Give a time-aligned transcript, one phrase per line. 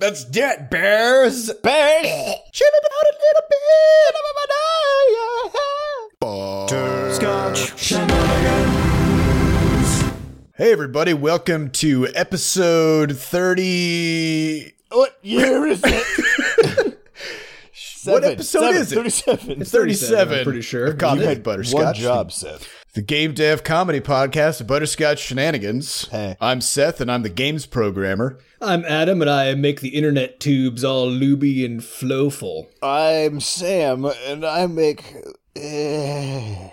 [0.00, 1.52] Let's do it, bears.
[1.60, 2.06] Bears.
[2.52, 3.58] Chill it out a little bit.
[7.14, 7.94] Scotch.
[10.54, 11.14] Hey, everybody.
[11.14, 14.72] Welcome to episode 30.
[14.92, 16.94] What year is it?
[18.04, 18.94] What episode is it?
[18.94, 19.60] 37.
[19.60, 20.38] It's 37.
[20.38, 20.86] I'm pretty sure.
[20.86, 21.74] of Coffee You Head had Butterscotch.
[21.84, 22.66] One job, Seth.
[22.94, 26.08] The Game Dev Comedy Podcast Butterscotch Shenanigans.
[26.08, 26.36] Hey.
[26.40, 28.38] I'm Seth, and I'm the games programmer.
[28.60, 32.68] I'm Adam, and I make the internet tubes all looby and flowful.
[32.82, 35.14] I'm Sam, and I make.
[35.54, 36.70] eh.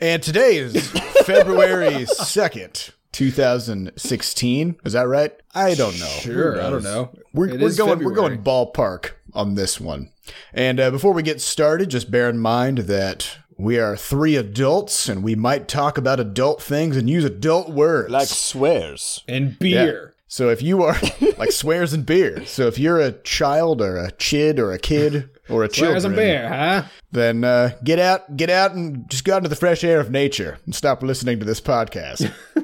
[0.00, 0.90] And today is
[1.24, 4.76] February 2nd, 2016.
[4.84, 5.32] Is that right?
[5.54, 6.06] I don't know.
[6.06, 7.10] Sure, I don't know.
[7.34, 10.10] We're, we're is going we're going ballpark on this one.
[10.52, 15.08] And uh, before we get started, just bear in mind that we are three adults
[15.08, 18.10] and we might talk about adult things and use adult words.
[18.10, 19.22] Like swears.
[19.28, 19.84] and Yeah.
[19.84, 20.14] beer.
[20.30, 20.96] So if you are
[21.38, 22.44] like swears and beer.
[22.46, 26.08] So if you're a child or a chid or a kid or a Where's a
[26.08, 26.88] children, bear, huh?
[27.12, 30.10] then uh, get out, get out, and just go out into the fresh air of
[30.10, 32.30] nature and stop listening to this podcast.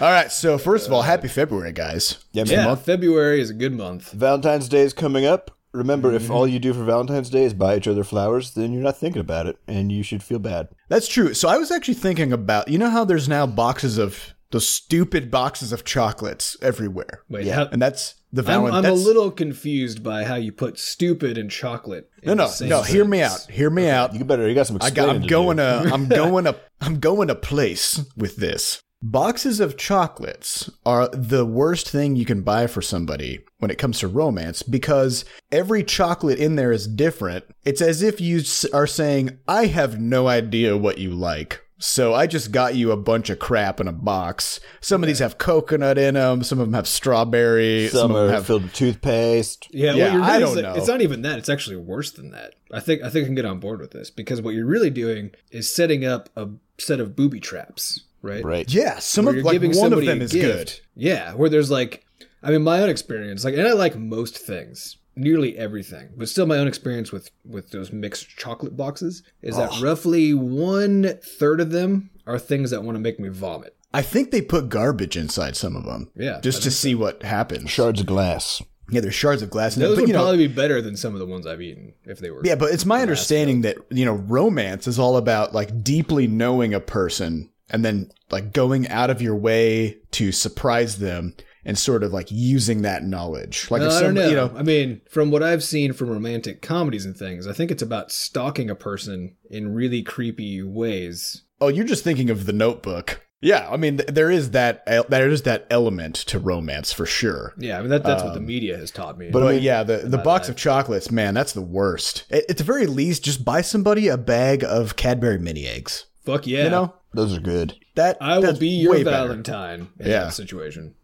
[0.00, 0.30] All right.
[0.30, 2.18] So first of all, happy February, guys.
[2.32, 2.52] Yeah, man.
[2.68, 4.12] Yeah, February is a good month.
[4.12, 5.50] Valentine's Day is coming up.
[5.76, 6.32] Remember, if mm-hmm.
[6.32, 9.20] all you do for Valentine's Day is buy each other flowers, then you're not thinking
[9.20, 10.68] about it, and you should feel bad.
[10.88, 11.34] That's true.
[11.34, 15.30] So I was actually thinking about, you know how there's now boxes of those stupid
[15.30, 18.86] boxes of chocolates everywhere, Wait, how, and that's the I'm, Valentine.
[18.86, 22.10] I'm a little confused by how you put stupid and chocolate.
[22.22, 22.82] In no, no, the same no.
[22.82, 23.44] Hear me sentence.
[23.44, 23.50] out.
[23.50, 24.14] Hear me out.
[24.14, 24.48] You better.
[24.48, 24.78] You got some.
[24.80, 25.08] I got.
[25.08, 25.62] I'm explaining to going do.
[25.62, 25.92] a.
[25.92, 26.56] I'm going a.
[26.80, 28.82] I'm going a place with this.
[29.08, 34.00] Boxes of chocolates are the worst thing you can buy for somebody when it comes
[34.00, 37.44] to romance because every chocolate in there is different.
[37.64, 38.42] It's as if you
[38.74, 42.96] are saying, "I have no idea what you like." So I just got you a
[42.96, 44.58] bunch of crap in a box.
[44.80, 46.42] Some of these have coconut in them.
[46.42, 47.86] Some of them have strawberry.
[47.88, 49.68] Some of are them have filled with toothpaste.
[49.70, 50.74] Yeah, Yeah, what you're I really don't sa- know.
[50.80, 51.38] It's not even that.
[51.38, 52.54] It's actually worse than that.
[52.72, 54.90] I think I think I can get on board with this because what you're really
[54.90, 56.48] doing is setting up a
[56.78, 58.44] set of booby traps, right?
[58.44, 58.72] Right.
[58.72, 58.98] yeah.
[58.98, 60.44] Some Where of you're like giving one of them a is gift.
[60.44, 60.80] good.
[60.94, 62.04] Yeah, where there's like,
[62.42, 66.46] I mean, my own experience, like, and I like most things, nearly everything, but still,
[66.46, 69.82] my own experience with with those mixed chocolate boxes is that oh.
[69.82, 73.74] roughly one third of them are things that want to make me vomit.
[73.94, 76.10] I think they put garbage inside some of them.
[76.16, 77.70] Yeah, Just I to see what happens.
[77.70, 78.60] Shards of glass.
[78.90, 79.88] Yeah, there's shards of glass in there.
[79.88, 81.94] Those But, would you know, probably be better than some of the ones I've eaten
[82.04, 82.42] if they were.
[82.44, 86.72] yeah, but it's my understanding that, you know, romance is all about like deeply knowing
[86.74, 91.34] a person and then like going out of your way to surprise them
[91.64, 93.68] and sort of like using that knowledge.
[93.70, 94.28] Like No, if I don't know.
[94.28, 97.70] you know, I mean, from what I've seen from romantic comedies and things, I think
[97.72, 101.42] it's about stalking a person in really creepy ways.
[101.60, 103.22] oh, you're just thinking of the notebook.
[103.42, 107.52] Yeah, I mean, th- there is that there is that element to romance for sure.
[107.58, 109.28] Yeah, I mean that, that's what the Um, media has taught me.
[109.30, 112.24] But, yeah, the, the box of chocolates, man, that's the worst.
[112.30, 116.06] At, at the very least, just buy somebody a bag of Cadbury mini eggs.
[116.26, 117.74] Fuck yeah, You know, Those are good.
[117.94, 119.28] that I will be your way better.
[119.28, 120.24] Valentine in Yeah.
[120.24, 120.94] that situation.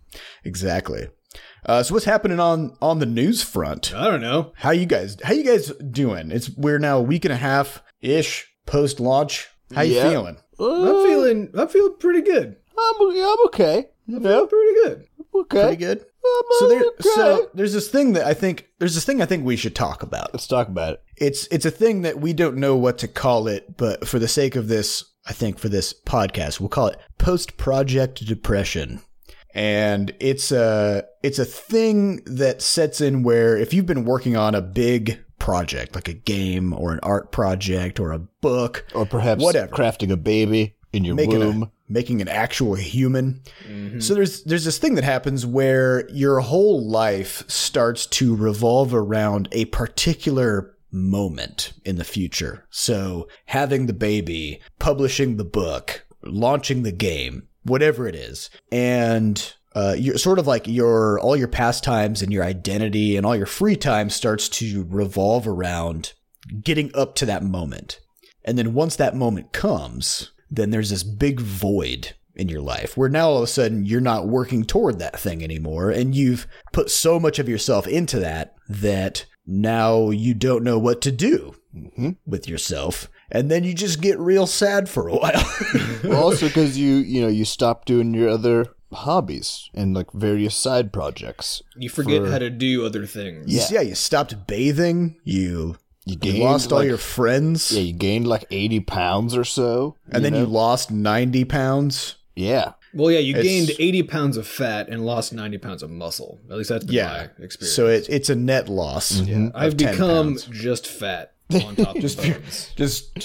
[0.45, 1.09] Exactly.
[1.65, 3.95] Uh, so what's happening on on the news front?
[3.95, 4.53] I don't know.
[4.57, 5.17] How you guys?
[5.23, 6.31] How you guys doing?
[6.31, 9.49] It's we're now a week and a half ish post launch.
[9.75, 10.11] How you Yeah.
[10.11, 10.37] feeling?
[10.61, 11.51] I'm feeling.
[11.55, 12.57] I'm feeling pretty good.
[12.77, 13.87] I'm, I'm okay.
[14.07, 15.07] You know, Pretty good.
[15.35, 15.61] okay.
[15.63, 15.99] Pretty good.
[16.25, 17.09] I'm So there, okay.
[17.15, 20.03] so there's this thing that I think there's this thing I think we should talk
[20.03, 20.33] about.
[20.35, 21.03] Let's talk about it.
[21.17, 24.29] It's it's a thing that we don't know what to call it, but for the
[24.29, 29.01] sake of this, I think for this podcast, we'll call it post project depression.
[29.55, 34.55] And it's a it's a thing that sets in where if you've been working on
[34.55, 39.43] a big project like a game or an art project or a book, Or perhaps
[39.43, 39.75] Whatever.
[39.75, 41.63] crafting a baby in your making womb.
[41.65, 43.43] a making an actual human.
[43.69, 44.01] Mm-hmm.
[44.01, 49.49] So there's there's this thing that happens where your whole life starts to revolve around
[49.53, 52.67] a particular moment in the future.
[52.71, 59.95] So having the baby, publishing the book, launching the game, whatever it is, and uh,
[59.99, 63.77] you're sort of like your all your pastimes and your identity and all your free
[63.77, 66.13] time starts to revolve around
[66.63, 68.01] getting up to that moment.
[68.45, 73.09] And then once that moment comes, then there's this big void in your life where
[73.09, 75.91] now all of a sudden you're not working toward that thing anymore.
[75.91, 81.01] And you've put so much of yourself into that that now you don't know what
[81.03, 82.11] to do mm-hmm.
[82.27, 83.09] with yourself.
[83.31, 85.45] And then you just get real sad for a while.
[86.05, 90.55] well, also because you, you know, you stop doing your other hobbies and like various
[90.55, 91.63] side projects.
[91.77, 93.47] You forget For- how to do other things.
[93.53, 93.67] yeah.
[93.71, 95.17] yeah, you stopped bathing.
[95.25, 97.73] You, You you gained lost all like- your friends.
[97.73, 100.41] Yeah, you gained like eighty pounds or so, and then know?
[100.41, 102.17] you lost 90 pounds.
[102.37, 105.91] yeah, Well, yeah, you It's- gained 80 pounds of fat and lost 90 pounds of
[105.91, 106.41] muscle.
[106.51, 107.29] At least that's been Yeah.
[107.39, 107.75] my experience.
[107.75, 109.13] So it, it's a net loss.
[109.21, 109.47] Mm-hmm.
[109.47, 110.45] of I've become pounds.
[110.47, 112.71] just fat on top of bones.
[112.77, 113.19] just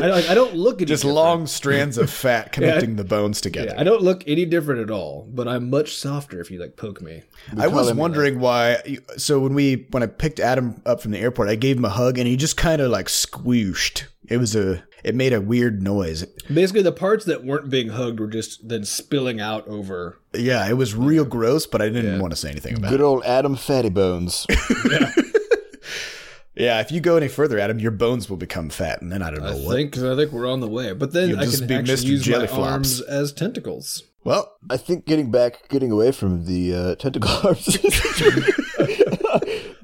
[0.00, 1.14] I don't, I don't look any just different.
[1.16, 3.72] long strands of fat connecting the bones together.
[3.74, 6.76] Yeah, I don't look any different at all, but I'm much softer if you like
[6.76, 7.22] poke me.
[7.56, 8.82] I was wondering why.
[9.16, 11.90] So when we when I picked Adam up from the airport, I gave him a
[11.90, 14.04] hug, and he just kind of like squooshed.
[14.28, 14.84] It was a.
[15.04, 16.24] It made a weird noise.
[16.52, 20.18] Basically, the parts that weren't being hugged were just then spilling out over.
[20.32, 22.98] Yeah, it was real gross, but I didn't want to say anything about Good it.
[22.98, 24.46] Good old Adam Fatty Bones.
[24.90, 25.12] Yeah,
[26.54, 26.80] yeah.
[26.80, 29.42] if you go any further, Adam, your bones will become fat, and then I don't
[29.42, 29.74] know I what.
[29.74, 30.94] think I think we're on the way.
[30.94, 32.04] But then You'll I just can be actually Mr.
[32.04, 32.62] use my Jelly Flops.
[32.72, 34.04] arms as tentacles.
[34.24, 37.76] Well, I think getting back, getting away from the uh, tentacle arms.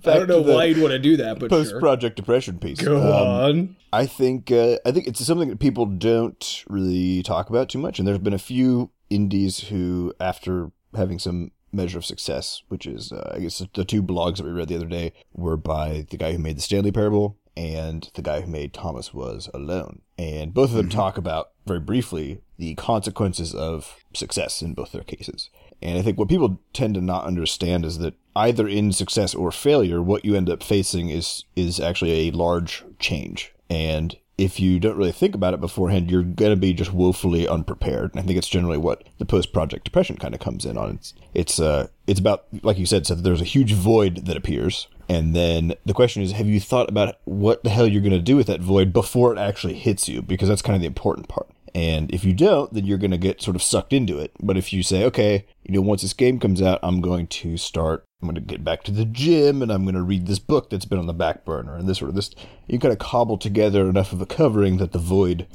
[0.07, 1.81] I don't know why you'd want to do that, but Post sure.
[1.81, 2.81] project depression piece.
[2.81, 3.77] Go Um, on.
[3.93, 7.99] I think uh, I think it's something that people don't really talk about too much,
[7.99, 13.13] and there's been a few indies who, after having some measure of success, which is
[13.13, 16.17] uh, I guess the two blogs that we read the other day were by the
[16.17, 20.55] guy who made the Stanley Parable and the guy who made Thomas Was Alone, and
[20.55, 25.51] both of them talk about very briefly the consequences of success in both their cases.
[25.83, 29.51] And I think what people tend to not understand is that either in success or
[29.51, 33.53] failure, what you end up facing is is actually a large change.
[33.69, 37.47] And if you don't really think about it beforehand, you're going to be just woefully
[37.47, 38.13] unprepared.
[38.13, 40.93] And I think it's generally what the post-project depression kind of comes in on.
[40.95, 44.89] It's it's uh it's about like you said, so there's a huge void that appears,
[45.09, 48.19] and then the question is, have you thought about what the hell you're going to
[48.19, 50.23] do with that void before it actually hits you?
[50.23, 51.49] Because that's kind of the important part.
[51.75, 54.33] And if you don't, then you're going to get sort of sucked into it.
[54.43, 57.57] But if you say, okay, you know, once this game comes out, I'm going to
[57.57, 60.39] start, I'm going to get back to the gym and I'm going to read this
[60.39, 62.31] book that's been on the back burner and this sort of this,
[62.67, 65.47] you kind of cobble together enough of a covering that the void,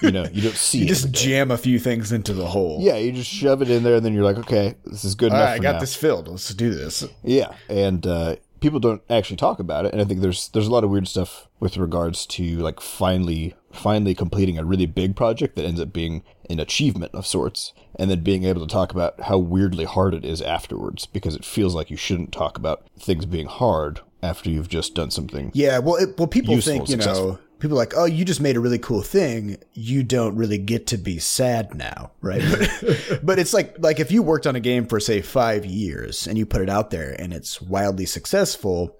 [0.00, 2.78] you know, you don't see you just jam a few things into the hole.
[2.80, 5.30] Yeah, you just shove it in there and then you're like, okay, this is good
[5.30, 5.80] All enough right, I got now.
[5.80, 6.28] this filled.
[6.28, 7.04] Let's do this.
[7.22, 10.70] Yeah, and uh, people don't actually talk about it, and I think there's there's a
[10.70, 15.56] lot of weird stuff with regards to like finally finally completing a really big project
[15.56, 19.20] that ends up being an achievement of sorts, and then being able to talk about
[19.22, 23.26] how weirdly hard it is afterwards because it feels like you shouldn't talk about things
[23.26, 25.50] being hard after you've just done something.
[25.54, 28.60] Yeah, well, it, well, people think you know, people like, oh, you just made a
[28.60, 29.56] really cool thing.
[29.72, 32.42] You don't really get to be sad now, right?
[32.50, 36.26] But, but it's like like if you worked on a game for say five years
[36.26, 38.96] and you put it out there and it's wildly successful.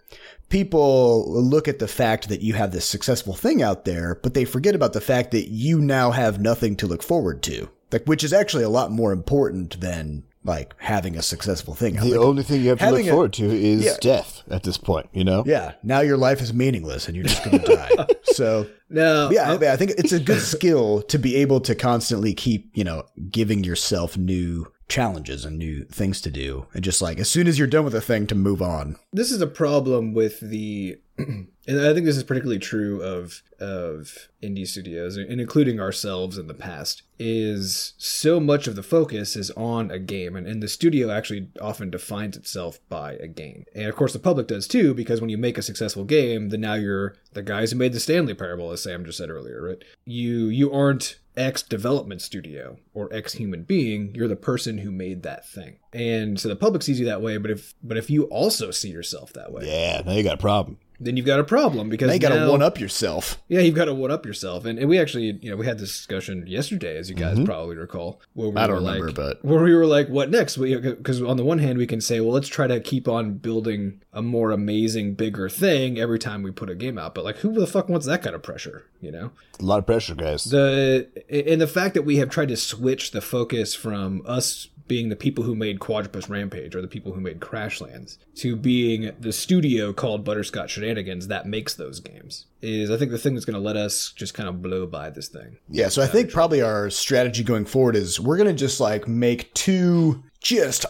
[0.52, 4.44] People look at the fact that you have this successful thing out there, but they
[4.44, 7.70] forget about the fact that you now have nothing to look forward to.
[7.90, 11.96] Like, which is actually a lot more important than like having a successful thing.
[11.96, 12.20] out The there.
[12.20, 13.96] only thing you have to look having a- forward to is Yeah.
[14.02, 15.43] death at this point, you know?
[15.46, 18.06] yeah, now your life is meaningless and you're just going to die.
[18.25, 22.34] So No, yeah, I, I think it's a good skill to be able to constantly
[22.34, 26.66] keep, you know, giving yourself new challenges and new things to do.
[26.74, 28.96] And just like as soon as you're done with a thing to move on.
[29.12, 30.98] this is a problem with the
[31.66, 36.48] and I think this is particularly true of of indie studios and including ourselves in
[36.48, 40.69] the past is so much of the focus is on a game and, and the
[40.69, 44.92] studio actually often defines itself by a game and of course the public does too
[44.94, 48.00] because when you make a successful game then now you're the guys who made the
[48.00, 53.12] stanley parable as sam just said earlier right you you aren't X development studio or
[53.12, 55.78] X human being, you're the person who made that thing.
[55.92, 58.90] And so the public sees you that way, but if but if you also see
[58.90, 60.78] yourself that way, Yeah, now you got a problem.
[61.04, 63.41] Then you've got a problem because Now you got to one up yourself.
[63.48, 65.79] Yeah, you've got to one up yourself, and, and we actually, you know, we had
[65.79, 68.58] this discussion yesterday, as you guys probably recall, where we Mm-hmm.
[68.58, 70.56] I don't were remember, like, but- where we were like, what next?
[70.56, 74.00] Because on the one hand, we can say, well, let's try to keep on building
[74.12, 77.53] a more amazing, bigger thing every time we put a game out, but like, who
[77.53, 78.86] the fuck wants that kind of pressure?
[79.00, 80.44] You know, A lot of pressure, guys.
[80.44, 85.08] the and the fact that we have tried to switch the focus from us being
[85.08, 89.32] the people who made Quadrupus Rampage or the people who made Crashlands to being the
[89.32, 93.55] studio called Butterscotch Shenanigans that makes those games is I think the thing that's going
[93.55, 95.58] to let us just kind of blow by this thing.
[95.69, 99.08] Yeah, so I think probably our strategy going forward is we're going to just like
[99.08, 100.86] make two just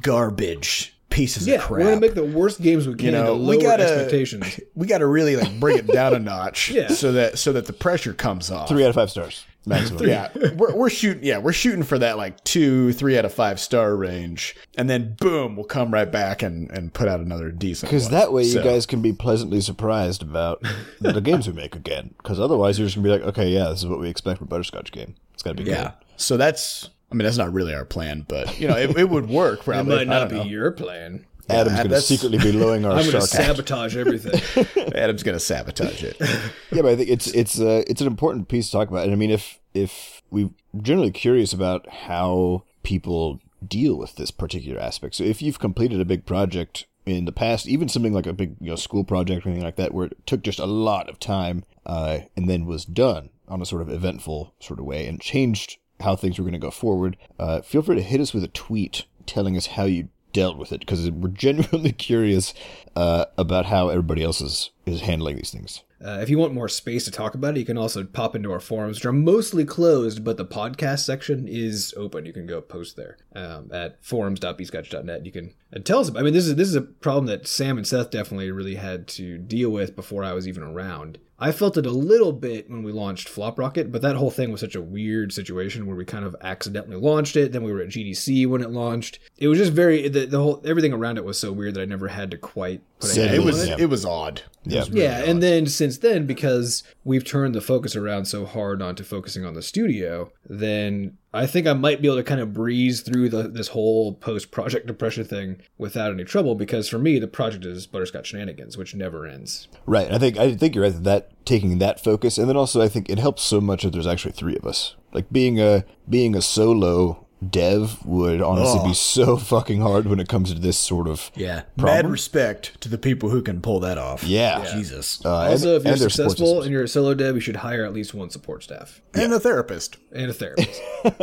[0.00, 1.70] garbage pieces Yeah, of crap.
[1.70, 4.60] we're going to make the worst games we can you know, to we gotta expectations.
[4.74, 6.88] we got to really like bring it down a notch, Yeah.
[6.88, 8.68] so that so that the pressure comes off.
[8.68, 9.44] Three out of five stars.
[9.68, 10.04] Maximum.
[10.08, 11.24] Yeah, we're we're shooting.
[11.24, 15.16] Yeah, we're shooting for that like two, three out of five star range, and then
[15.18, 17.90] boom, we'll come right back and and put out another decent.
[17.90, 20.62] Because that way you guys can be pleasantly surprised about
[21.00, 22.14] the games we make again.
[22.18, 24.46] Because otherwise you're just gonna be like, okay, yeah, this is what we expect from
[24.46, 25.16] Butterscotch game.
[25.34, 25.92] It's gotta be yeah.
[26.16, 26.90] So that's.
[27.10, 29.60] I mean, that's not really our plan, but you know, it, it would work.
[29.60, 29.96] It Probably.
[29.96, 30.44] might not be know.
[30.44, 31.26] your plan.
[31.48, 34.92] Adam's going to secretly be lowering our I'm going to sabotage everything.
[34.94, 36.16] Adam's gonna sabotage it.
[36.20, 39.04] yeah, but I think it's it's uh, it's an important piece to talk about.
[39.04, 40.50] And I mean, if if we're
[40.82, 46.04] generally curious about how people deal with this particular aspect, so if you've completed a
[46.04, 49.50] big project in the past, even something like a big you know school project or
[49.50, 52.84] anything like that, where it took just a lot of time uh, and then was
[52.84, 56.52] done on a sort of eventful sort of way and changed how things were going
[56.52, 59.84] to go forward, uh, feel free to hit us with a tweet telling us how
[59.84, 62.52] you dealt with it because we're genuinely curious
[62.94, 65.82] uh, about how everybody else is, is handling these things.
[66.04, 68.52] Uh, if you want more space to talk about it, you can also pop into
[68.52, 72.26] our forums, which are mostly closed, but the podcast section is open.
[72.26, 75.24] You can go post there um, at forums.bscotch.net.
[75.24, 76.14] You can and tell us.
[76.14, 79.08] I mean, this is this is a problem that Sam and Seth definitely really had
[79.08, 81.18] to deal with before I was even around.
[81.38, 84.50] I felt it a little bit when we launched Flop Rocket, but that whole thing
[84.50, 87.52] was such a weird situation where we kind of accidentally launched it.
[87.52, 89.18] Then we were at GDC when it launched.
[89.36, 91.84] It was just very the, the whole everything around it was so weird that I
[91.84, 93.76] never had to quite put a Set it on was Yeah.
[93.78, 94.42] it was odd.
[94.64, 94.80] Yeah.
[94.80, 95.28] was really yeah, odd.
[95.28, 99.54] and then since then, because we've turned the focus around so hard onto focusing on
[99.54, 103.44] the studio, then I think I might be able to kind of breeze through the,
[103.48, 106.54] this whole post project depression thing without any trouble.
[106.54, 109.68] Because for me, the project is Butterscotch Shenanigans, which never ends.
[109.84, 110.10] Right.
[110.10, 112.88] I think I think you're right that, that taking that focus, and then also I
[112.88, 114.96] think it helps so much that there's actually three of us.
[115.12, 118.88] Like being a being a solo dev would honestly Oh.
[118.88, 121.96] be so fucking hard when it comes to this sort of yeah, problem.
[122.06, 124.24] mad respect to the people who can pull that off.
[124.24, 124.64] Yeah.
[124.74, 127.34] Jesus, Uh, and- Also, if you're and their support successful and you're a solo dev,
[127.34, 129.96] you should hire at least one support staff and a therapist.
[130.12, 130.80] and a therapist.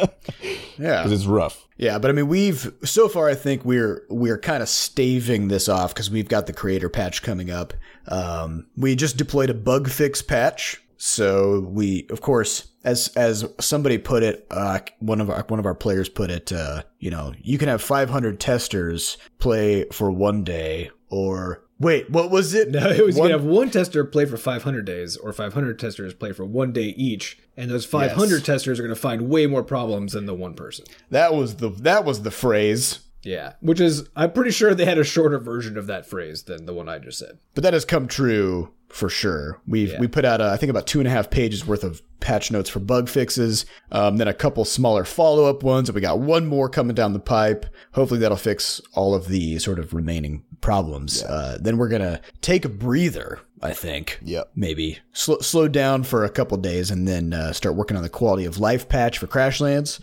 [0.80, 1.68] Yeah, 'Cause it's rough.
[1.78, 3.30] Yeah, but I mean, we've so far.
[3.30, 7.22] I think we're we're kind of staving this off because we've got the creator patch
[7.22, 7.74] coming up.
[8.08, 13.98] Um, we just deployed a bug fix patch, so we, of course, as as somebody
[13.98, 16.52] put it, uh, one of our one of our players put it.
[16.54, 22.32] Uh, you know, you can have 500 testers play for one day, or wait, what
[22.32, 22.70] was it?
[22.72, 25.78] No, it was One- you can have one tester play for 500 days, or 500
[25.78, 28.46] testers play for one day each, and those 500 Yes.
[28.46, 30.86] testers are going to find way more problems than the one person.
[31.10, 33.00] that was the that was the phrase.
[33.26, 36.66] Yeah, which is I'm pretty sure they had a shorter version of that phrase than
[36.66, 37.40] the one I just said.
[37.56, 39.60] but that has come true for sure.
[39.68, 42.02] We've we put out uh, I think about two and a half pages worth of
[42.20, 46.02] patch notes for bug fixes, um, then a couple smaller follow up ones, and we
[46.02, 47.66] got one more coming down the pipe.
[47.94, 51.24] Hopefully that'll fix all of the sort of remaining problems.
[51.24, 53.40] Uh, then we're gonna take a breather.
[53.64, 54.20] I think.
[54.24, 54.52] Yep.
[54.56, 58.10] Maybe slow slow down for a couple days and then uh, start working on the
[58.10, 60.02] quality of life patch for Crashlands.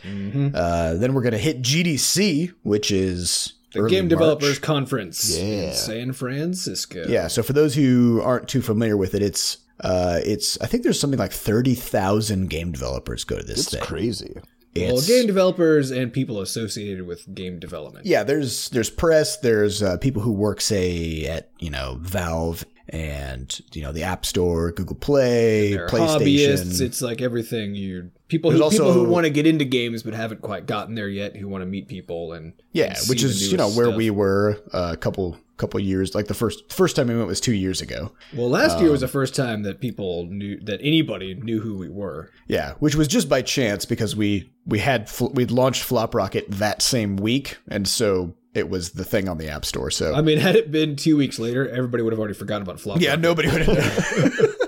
[0.54, 4.10] Uh, then we're gonna hit GDC, which is The early Game March.
[4.10, 5.44] Developers Conference Yeah.
[5.44, 7.04] in San Francisco.
[7.08, 7.28] Yeah.
[7.28, 10.98] So for those who aren't too familiar with it, it's uh, it's I think there's
[11.00, 13.80] something like thirty thousand game developers go to this It's thing.
[13.82, 14.36] crazy.
[14.76, 18.06] Well, game developers and people associated with game development.
[18.06, 23.61] yeah, there's there's press, there's uh, people who work say at you know Valve and
[23.73, 26.20] you know the App Store, Google Play, PlayStation.
[26.20, 26.80] hobbyists.
[26.80, 30.12] It's like everything you people who There's people who want to get into games but
[30.14, 33.50] haven't quite gotten there yet, who want to meet people and yeah, and which is
[33.50, 33.97] you know where stuff.
[33.97, 37.52] we were a couple couple years like the first first time we went was two
[37.54, 38.12] years ago.
[38.35, 41.76] Well, last year Um, was the first time that people knew that anybody knew who
[41.76, 42.30] we were.
[42.49, 46.82] Yeah, which was just by chance because we we had we'd launched Flop Rocket that
[46.82, 49.90] same week, and so it was the thing on the App Store.
[49.90, 52.80] So I mean, had it been two weeks later, everybody would have already forgotten about
[52.80, 53.00] Flop.
[53.00, 54.57] yeah, nobody would have.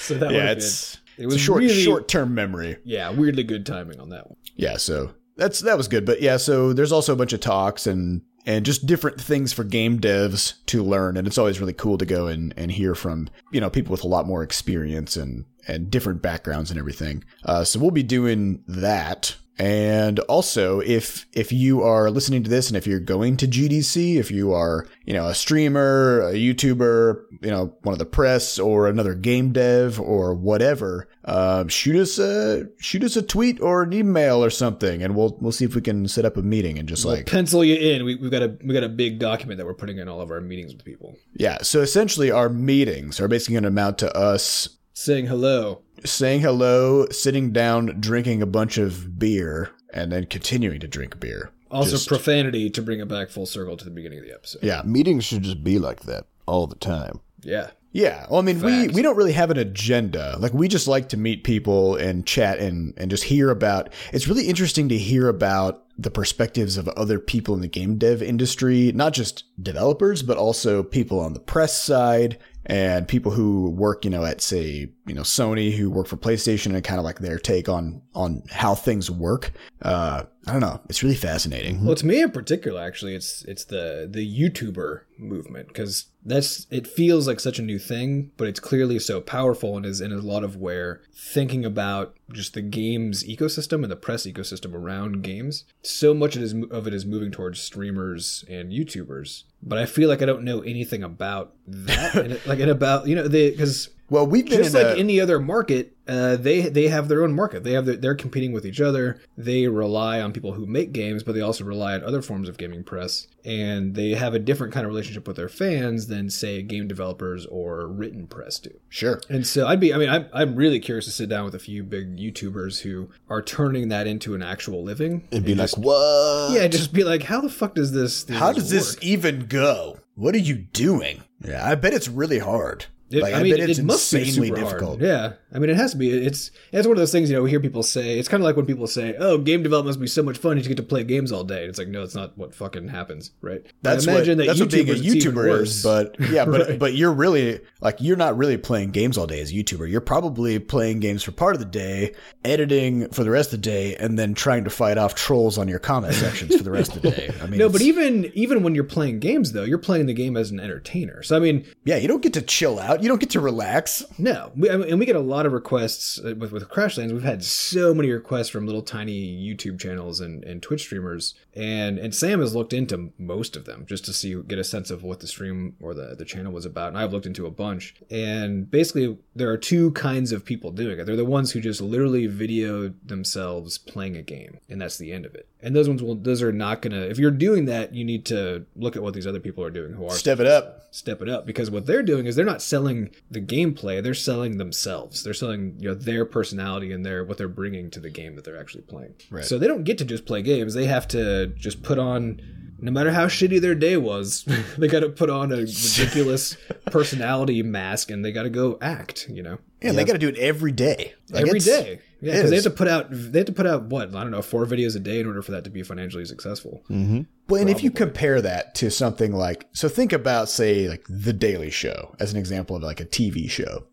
[0.00, 2.78] So that yeah, it's been, it it's was a short really, short term memory.
[2.84, 4.38] Yeah, weirdly good timing on that one.
[4.56, 6.06] Yeah, so that's that was good.
[6.06, 9.64] But yeah, so there's also a bunch of talks and and just different things for
[9.64, 13.28] game devs to learn, and it's always really cool to go and and hear from
[13.52, 17.22] you know people with a lot more experience and and different backgrounds and everything.
[17.44, 19.36] Uh, so we'll be doing that.
[19.58, 24.16] And also, if if you are listening to this, and if you're going to GDC,
[24.16, 28.60] if you are you know a streamer, a YouTuber, you know one of the press,
[28.60, 33.82] or another game dev, or whatever, um, shoot us a shoot us a tweet or
[33.82, 36.78] an email or something, and we'll we'll see if we can set up a meeting
[36.78, 38.04] and just We'll like pencil you in.
[38.04, 40.30] We, we've got a we got a big document that we're putting in all of
[40.30, 41.58] our meetings with people, yeah.
[41.62, 45.80] So essentially, our meetings are basically going to amount to us saying hello.
[46.04, 51.50] saying hello, sitting down, drinking a bunch of beer, and then continuing to drink beer.
[51.70, 54.62] Also, Just- profanity to bring it back full circle to the beginning of the episode.
[54.62, 57.20] Yeah, Meetings should just be like that all the time.
[57.42, 57.70] Yeah.
[57.92, 60.36] Yeah, well, I mean, we, we don't really have an agenda.
[60.38, 63.92] Like, we just like to meet people and chat and, and just hear about.
[64.12, 68.22] It's really interesting to hear about the perspectives of other people in the game dev
[68.22, 72.38] industry, not just developers, but also people on the press side
[72.68, 76.74] and people who work, you know, at say, you know, Sony who work for PlayStation
[76.74, 79.52] and kind of like their take on on how things work.
[79.80, 80.80] Uh, I don't know.
[80.88, 81.84] It's really fascinating.
[81.84, 86.86] Well, to me in particular, actually, it's it's the the YouTuber movement because that's it
[86.86, 90.18] feels like such a new thing, but it's clearly so powerful and is in a
[90.18, 95.64] lot of where thinking about just the games ecosystem and the press ecosystem around games.
[95.82, 99.86] So much of it is, of it is moving towards streamers and YouTubers, but I
[99.86, 103.90] feel like I don't know anything about that, like and about you know the because
[104.10, 107.34] Well, we've been just like a- any other market, uh, they they have their own
[107.34, 107.62] market.
[107.64, 109.20] They have their, they're competing with each other.
[109.36, 112.56] They rely on people who make games, but they also rely on other forms of
[112.56, 116.62] gaming press, and they have a different kind of relationship with their fans than say
[116.62, 118.70] game developers or written press do.
[118.88, 119.20] sure.
[119.28, 121.58] And so I'd be, I mean, I'm, I'm really curious to sit down with a
[121.58, 125.28] few big YouTubers who are turning that into an actual living.
[125.30, 126.52] It'd be And like, just- what?
[126.52, 128.26] yeah, just be like, how the fuck does this?
[128.30, 129.98] How does this even go?
[130.14, 131.22] What are you doing?
[131.44, 132.86] Yeah, I bet it's really hard.
[133.10, 135.00] It, Like, I mean, it's it must be insanely super difficult.
[135.00, 135.02] hard.
[135.02, 136.10] Yeah, I mean, it has to be.
[136.10, 137.42] It's it's one of those things you know.
[137.42, 140.00] We hear people say it's kind of like when people say, "Oh, game development must
[140.00, 140.56] be so much fun.
[140.58, 143.30] You get to play games all day." It's like, no, it's not what fucking happens,
[143.40, 143.64] right?
[143.82, 145.82] That's I what imagine that that's what being a YouTubers, it's even YouTuber is.
[145.82, 146.78] But yeah, but Right.
[146.78, 149.88] but you're really like you're not really playing games all day as a YouTuber.
[149.90, 153.70] You're probably playing games for part of the day, editing for the rest of the
[153.70, 156.96] day, and then trying to fight off trolls on your comment sections for the rest
[156.96, 157.30] of the day.
[157.42, 160.36] I mean, no, but even even when you're playing games, though, you're playing the game
[160.36, 161.22] as an entertainer.
[161.22, 162.97] So I mean, yeah, you don't get to chill out.
[163.02, 164.04] You don't get to relax.
[164.18, 167.12] No, we, I mean, and we get a lot of requests uh, with with Crashlands.
[167.12, 171.98] We've had so many requests from little tiny YouTube channels and, and Twitch streamers, and
[171.98, 175.02] and Sam has looked into most of them just to see get a sense of
[175.02, 176.88] what the stream or the the channel was about.
[176.88, 180.98] And I've looked into a bunch, and basically there are two kinds of people doing
[180.98, 181.04] it.
[181.04, 185.26] They're the ones who just literally video themselves playing a game, and that's the end
[185.26, 185.48] of it.
[185.60, 187.00] And those ones will those are not gonna.
[187.02, 189.92] If you're doing that, you need to look at what these other people are doing
[189.94, 190.82] who are Step it up.
[190.92, 194.56] step it up because what they're doing is they're not selling the gameplay they're selling
[194.56, 198.34] themselves they're selling you know their personality and their what they're bringing to the game
[198.36, 199.44] that they're actually playing Right.
[199.44, 202.40] so they don't get to just play games they have to just put on
[202.80, 204.44] no matter how shitty their day was
[204.78, 209.28] they got to put on a ridiculous personality mask and they got to go act
[209.28, 211.14] you know Yeah, they got to do it every day.
[211.30, 213.66] Like, every it's- day yeah because they have to put out they have to put
[213.66, 215.84] out what i don't know four videos a day in order for that to be
[215.84, 217.22] financially successful mm-hmm.
[217.48, 221.32] Well, and if you compare that to something like, so think about, say, like The
[221.32, 223.84] Daily Show as an example of like a TV show.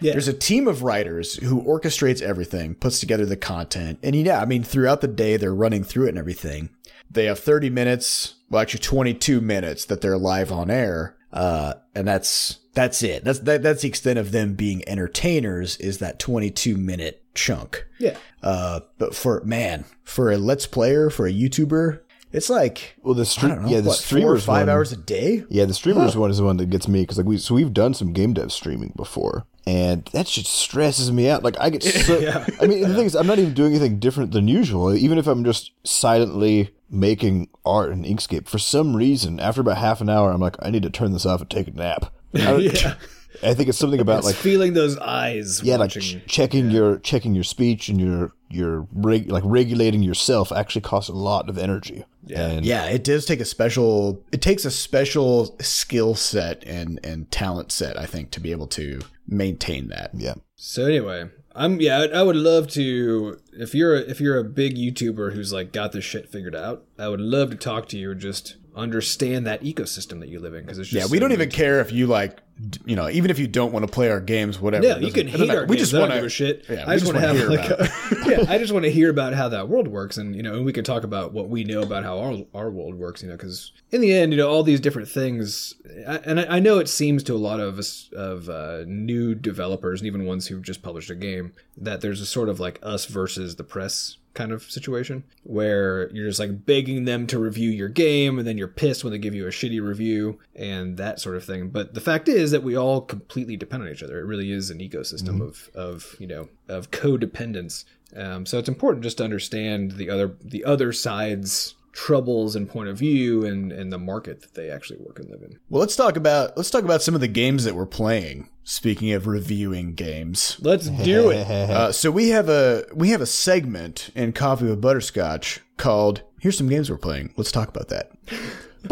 [0.00, 0.12] Yeah.
[0.12, 3.98] There's a team of writers who orchestrates everything, puts together the content.
[4.02, 6.68] And yeah, I mean, throughout the day, they're running through it and everything.
[7.10, 11.16] They have 30 minutes, well, actually 22 minutes that they're live on air.
[11.32, 13.24] Uh, and that's, that's it.
[13.24, 17.86] That's, that, that's the extent of them being entertainers is that 22 minute chunk.
[17.98, 22.00] yeah Uh, but for, man, for a Let's Player, for a YouTuber,
[22.32, 24.92] it's like, Well, the stream, know, yeah, the what, four or streamers five one, hours
[24.92, 25.44] a day.
[25.48, 27.72] Yeah, the streamers one is the one that gets me because like we so we've
[27.72, 31.42] done some game dev streaming before, and that shit stresses me out.
[31.42, 32.16] Like I get so.
[32.58, 34.94] I mean, the thing is, I'm not even doing anything different than usual.
[34.94, 40.00] Even if I'm just silently making art in Inkscape, for some reason, after about half
[40.00, 42.12] an hour, I'm like, I need to turn this off and take a nap.
[42.32, 42.94] Yeah.
[43.42, 46.98] I think it's something about it's like feeling those eyes yeah, like ch- checking your
[46.98, 51.58] checking your speech and your your reg- like regulating yourself actually costs a lot of
[51.58, 52.04] energy.
[52.24, 52.46] Yeah.
[52.48, 54.22] and Yeah, it does take a special.
[54.32, 58.66] It takes a special skill set and and talent set, I think, to be able
[58.68, 60.10] to maintain that.
[60.14, 60.34] yeah.
[60.56, 64.44] So anyway, I'm yeah, I, I would love to if you're a, if you're a
[64.44, 67.98] big YouTuber who's like got this shit figured out, I would love to talk to
[67.98, 71.18] you and just understand that ecosystem that you live in because it's just Yeah, we
[71.18, 72.38] so don't even care if you like,
[72.86, 74.86] you know, even if you don't want to play our games, whatever.
[74.86, 75.66] Yeah, you can hate our.
[75.66, 75.90] We games.
[75.90, 76.64] just want a shit.
[76.68, 77.88] Yeah, I just just want to have hear like a,
[78.26, 78.50] yeah.
[78.52, 80.72] I just want to hear about how that world works, and you know, and we
[80.72, 83.22] can talk about what we know about how our our world works.
[83.22, 85.74] You know, because in the end, you know, all these different things,
[86.06, 90.00] and I, I know it seems to a lot of us of uh, new developers
[90.00, 93.06] and even ones who've just published a game that there's a sort of like us
[93.06, 97.88] versus the press kind of situation where you're just like begging them to review your
[97.88, 101.34] game and then you're pissed when they give you a shitty review and that sort
[101.34, 101.70] of thing.
[101.70, 104.20] But the fact is that we all completely depend on each other.
[104.20, 107.84] It really is an ecosystem of of you know of codependence.
[108.16, 112.88] Um, so it's important just to understand the other the other side's troubles and point
[112.88, 115.96] of view and and the market that they actually work and live in Well, let's
[115.96, 118.48] talk about let's talk about some of the games that we're playing.
[118.62, 123.26] Speaking of reviewing games, let's do it uh, so we have a we have a
[123.26, 128.12] segment in Coffee with Butterscotch called "Here's some games we're playing." Let's talk about that.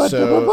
[0.08, 0.44] So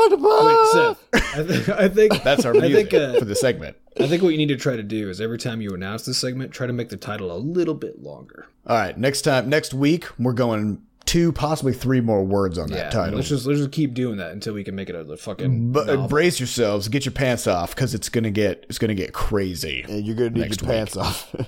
[0.45, 3.75] wait Seth I, th- I think that's our I music think uh, for the segment.
[3.99, 6.19] I think what you need to try to do is every time you announce this
[6.19, 8.47] segment, try to make the title a little bit longer.
[8.67, 12.77] All right, next time, next week, we're going two, possibly three more words on that
[12.77, 13.15] Yeah, title.
[13.17, 15.71] let's just let's just keep doing that until we can make it a fucking.
[15.71, 16.07] But novel.
[16.07, 19.85] brace yourselves, get your pants off, because it's gonna get it's gonna get crazy.
[19.87, 20.63] Yeah, you're gonna need your week.
[20.63, 21.33] pants off.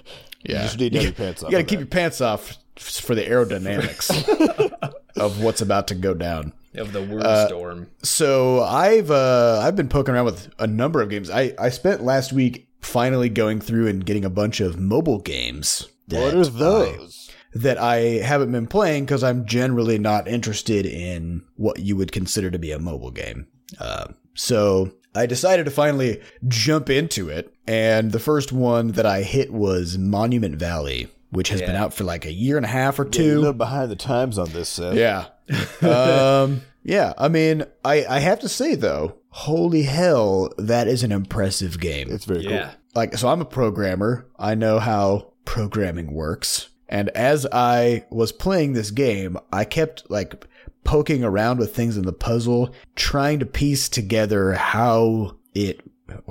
[0.48, 1.50] Yeah, you just need to have your pants off.
[1.50, 1.86] You gotta keep that.
[1.86, 4.94] your pants off for the aerodynamics.
[5.16, 6.54] of what's about to go down.
[6.76, 7.88] Of the word Uh, storm.
[8.04, 11.32] So I've uh, I've been poking around with a number of games.
[11.32, 15.88] I, I spent last week finally going through and getting a bunch of mobile games.
[16.10, 17.32] What that are I- those?
[17.56, 22.52] That I haven't been playing because I'm generally not interested in what you would consider
[22.52, 23.48] to be a mobile game.
[23.80, 29.22] Uh, so I decided to finally jump into it, and the first one that I
[29.24, 33.00] hit was Monument Valley, which has been out for like a year and a half
[33.00, 33.36] or You're a two.
[33.40, 34.96] little behind the times on this, Seth.
[34.96, 35.28] Yeah.
[35.82, 37.14] um, yeah.
[37.18, 42.08] I mean, I, I have to say though, holy hell, that is an impressive game
[42.12, 42.72] It's very Yeah.
[42.94, 48.74] like so i'm a programmer i know how programming works and as i was playing
[48.74, 50.46] this game i kept like
[50.84, 55.82] poking around with things in the puzzle trying to piece together how it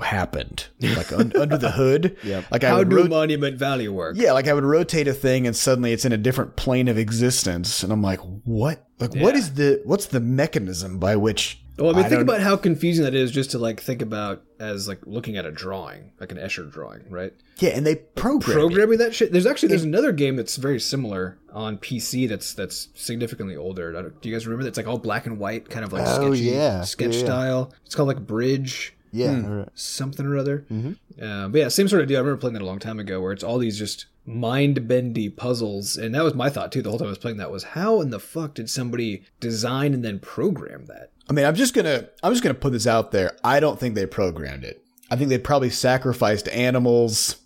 [0.01, 2.45] happened like un- under the hood Yep.
[2.51, 4.15] like i How would do rot- Monument Valley work?
[4.17, 6.97] yeah like i would rotate a thing and suddenly it's in a different plane of
[6.97, 9.39] existence and i'm like what like what Yeah.
[9.39, 13.13] is the what's the mechanism by which Well, I mean, think about how confusing that
[13.15, 16.71] is just to like think about as like looking at a drawing, like an Escher
[16.71, 17.33] drawing, right?
[17.59, 18.59] yeah and they program it.
[18.61, 19.31] Programming that shit.
[19.31, 23.91] There's actually there's another game that's very similar on PC that's that's significantly older.
[23.91, 24.63] Don't- you guys remember?
[24.63, 26.81] That's like all black and white, kind of like Oh, sketchy, yeah.
[26.83, 27.25] sketch Yeah, yeah.
[27.25, 27.73] style.
[27.85, 29.35] It's called like Bridge Yeah.
[29.35, 29.47] Hmm.
[29.51, 29.69] right.
[29.73, 30.65] something or other.
[30.71, 31.23] Mm-hmm.
[31.23, 32.17] Uh, but yeah, same sort of deal.
[32.17, 35.29] I remember playing that a long time ago, where it's all these just mind bendy
[35.29, 36.81] puzzles, and that was my thought too.
[36.81, 39.93] The whole time I was playing that was how in the fuck did somebody design
[39.93, 41.11] and then program that?
[41.29, 43.35] I mean, I'm just gonna I'm just gonna put this out there.
[43.43, 44.83] I don't think they programmed it.
[45.09, 47.37] I think they probably sacrificed animals.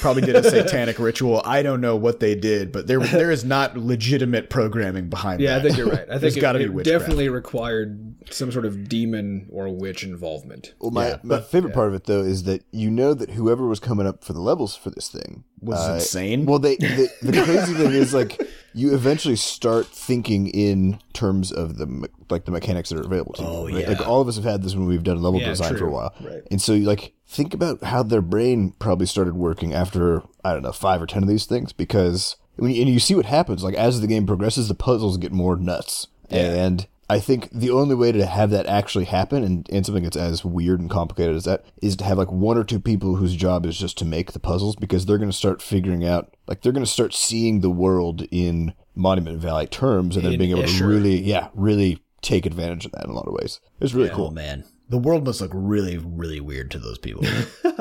[0.00, 1.42] Probably did a satanic ritual.
[1.44, 5.44] I don't know what they did, but there there is not legitimate programming behind it.
[5.44, 5.60] Yeah, that.
[5.60, 6.10] I think you're right.
[6.10, 7.00] I think it, gotta be witchcraft.
[7.00, 10.74] definitely required some sort of demon or witch involvement.
[10.78, 13.66] Well, my, Yeah, my favorite part of it though is that you know that whoever
[13.66, 16.44] was coming up for the levels for this thing Was uh, insane.
[16.46, 18.40] Well, they the, the crazy thing is like
[18.74, 23.42] you eventually start thinking in terms of the like the mechanics that are available to
[23.42, 23.48] you.
[23.48, 23.74] Oh, right?
[23.82, 23.88] yeah.
[23.90, 25.78] Like all of us have had this when we've done level Yeah, design for a
[25.78, 25.90] true.
[25.90, 26.42] while, Right.
[26.50, 30.62] and so you like think about how their brain probably started working after I don't
[30.62, 33.62] know five or ten of these things because when you, and you see what happens
[33.64, 37.94] like as the game progresses, the puzzles get more nuts, and I think the only
[37.94, 41.44] way to have that actually happen and, and something that's as weird and complicated as
[41.44, 44.32] that is to have like one or two people whose job is just to make
[44.32, 47.60] the puzzles because they're going to start figuring out like they're going to start seeing
[47.60, 50.88] the world in Monument Valley terms and then being able to Escher.
[50.88, 53.60] really yeah really take advantage of that in a lot of ways.
[53.78, 54.30] It's really Oh cool.
[54.30, 57.26] man, the world must look really really weird to those people.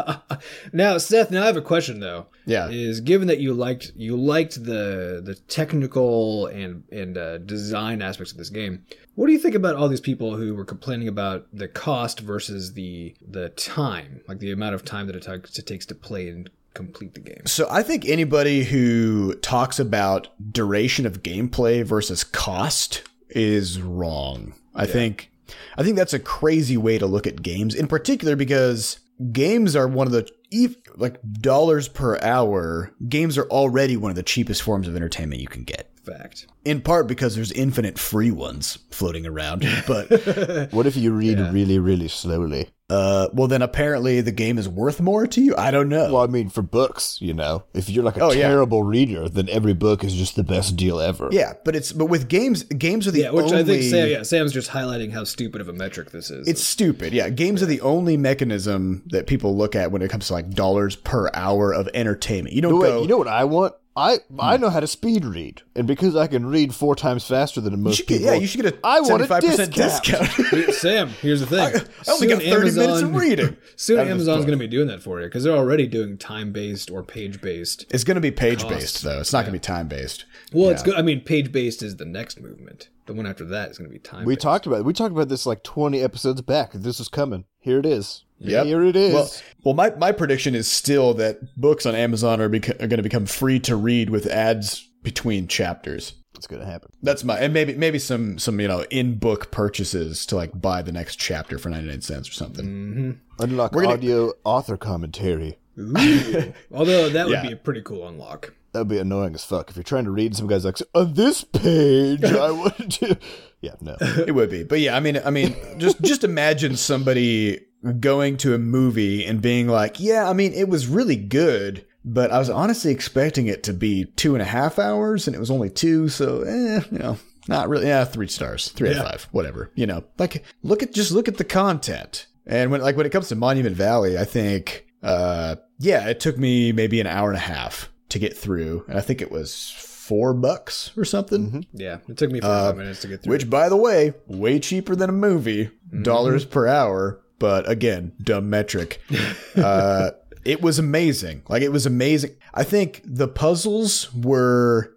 [0.74, 2.28] Now, Seth, now I have a question though.
[2.46, 2.70] Yeah.
[2.70, 8.32] Is given that you liked you liked the the technical and and uh, design aspects
[8.32, 11.47] of this game, what do you think about all these people who were complaining about
[11.54, 15.67] the cost versus the the time, like the amount of time that it, takes it
[15.67, 17.45] takes to play and complete the game?
[17.45, 24.54] So I think anybody who talks about duration of gameplay versus cost is wrong.
[24.74, 25.32] I think
[25.78, 29.00] I think that's a crazy way to look at games in particular because
[29.32, 32.92] games are one of the ev- like dollars per hour.
[33.08, 35.90] Games are already one of the cheapest forms of entertainment you can get.
[36.06, 36.48] Fact.
[36.66, 40.10] In part because there's infinite free ones floating around, but
[40.72, 42.70] What if you read really really slowly?
[42.91, 45.56] Uh well then apparently the game is worth more to you.
[45.58, 46.13] I don't know.
[46.13, 48.49] Well, I mean, for books, you know, if you're like a Oh, yeah.
[48.49, 51.30] terrible reader, then every book is just the best deal ever.
[51.32, 54.10] yeah, but it's but with games games are the Yeah, which only I think Sam,
[54.10, 56.47] yeah, Sam's just highlighting how stupid of a metric this is.
[56.47, 57.13] It's stupid.
[57.13, 60.49] Yeah, games are the only mechanism that people look at when it comes to like
[60.51, 62.54] dollars per hour of entertainment.
[62.56, 63.73] You don't But wait, you know what I want?
[63.95, 64.62] I I hmm.
[64.62, 67.80] know how to speed read, and because I can read four times faster than you
[67.80, 70.36] most should get, people, yeah, you should get a I want a 75% discount.
[70.36, 70.73] discount.
[70.75, 71.75] Sam, here's the thing.
[72.08, 73.58] I only got 30 minutes of reading.
[73.75, 75.88] Soon out of this Amazon's going to be doing that for you because they're already
[75.88, 77.86] doing time based or page based.
[77.89, 79.19] it's going to be page based though.
[79.19, 80.25] It's not going to be time based.
[80.54, 80.95] Well, it's good.
[80.95, 82.88] I mean, page based is the next movement.
[83.08, 84.23] The one after that is going to be time.
[84.23, 86.71] We talked about we talked about this like twenty episodes back.
[86.71, 87.43] This is coming.
[87.60, 88.23] Here it is.
[88.49, 88.65] Yep.
[88.65, 89.13] Here it is.
[89.13, 89.30] Well,
[89.63, 93.04] well, my, my prediction is still that books on Amazon are, beco- are going to
[93.04, 96.13] become free to read with ads between chapters.
[96.34, 96.91] That's gonna happen.
[97.04, 100.82] That's my and maybe maybe some some you know in book purchases to like buy
[100.82, 102.65] the next chapter for ninety nine cents or something.
[102.65, 103.43] Mm-hmm.
[103.43, 105.60] Unlock gonna- audio author commentary.
[105.77, 106.54] Ooh.
[106.71, 107.41] Although that would Yeah.
[107.47, 108.54] be a pretty cool unlock.
[108.72, 110.36] That'd be annoying as fuck if you're trying to read.
[110.36, 112.24] Some guys like on this page.
[112.24, 113.18] I want to.
[113.62, 113.96] Yeah, no.
[114.00, 117.60] It would be, but yeah, I mean, I mean, just just imagine somebody
[118.00, 122.32] going to a movie and being like, "Yeah, I mean, it was really good, but
[122.32, 125.52] I was honestly expecting it to be two and a half hours, and it was
[125.52, 127.86] only two, so eh, you know, not really.
[127.86, 129.70] Yeah, three stars, three out of five, whatever.
[129.76, 133.12] You know, like look at just look at the content, and when like when it
[133.12, 137.38] comes to Monument Valley, I think, uh, yeah, it took me maybe an hour and
[137.38, 141.65] a half to get through, and I think it was four bucks or something.
[141.74, 143.32] Yeah, it took me 45 minutes to get through.
[143.32, 146.04] Which, by the way, way cheaper than a movie, Mm-hmm.
[146.04, 147.19] dollars per hour.
[147.39, 149.02] But again, dumb metric.
[149.58, 150.12] uh,
[150.45, 151.41] it was amazing.
[151.50, 152.36] Like it was amazing.
[152.54, 154.95] I think the puzzles were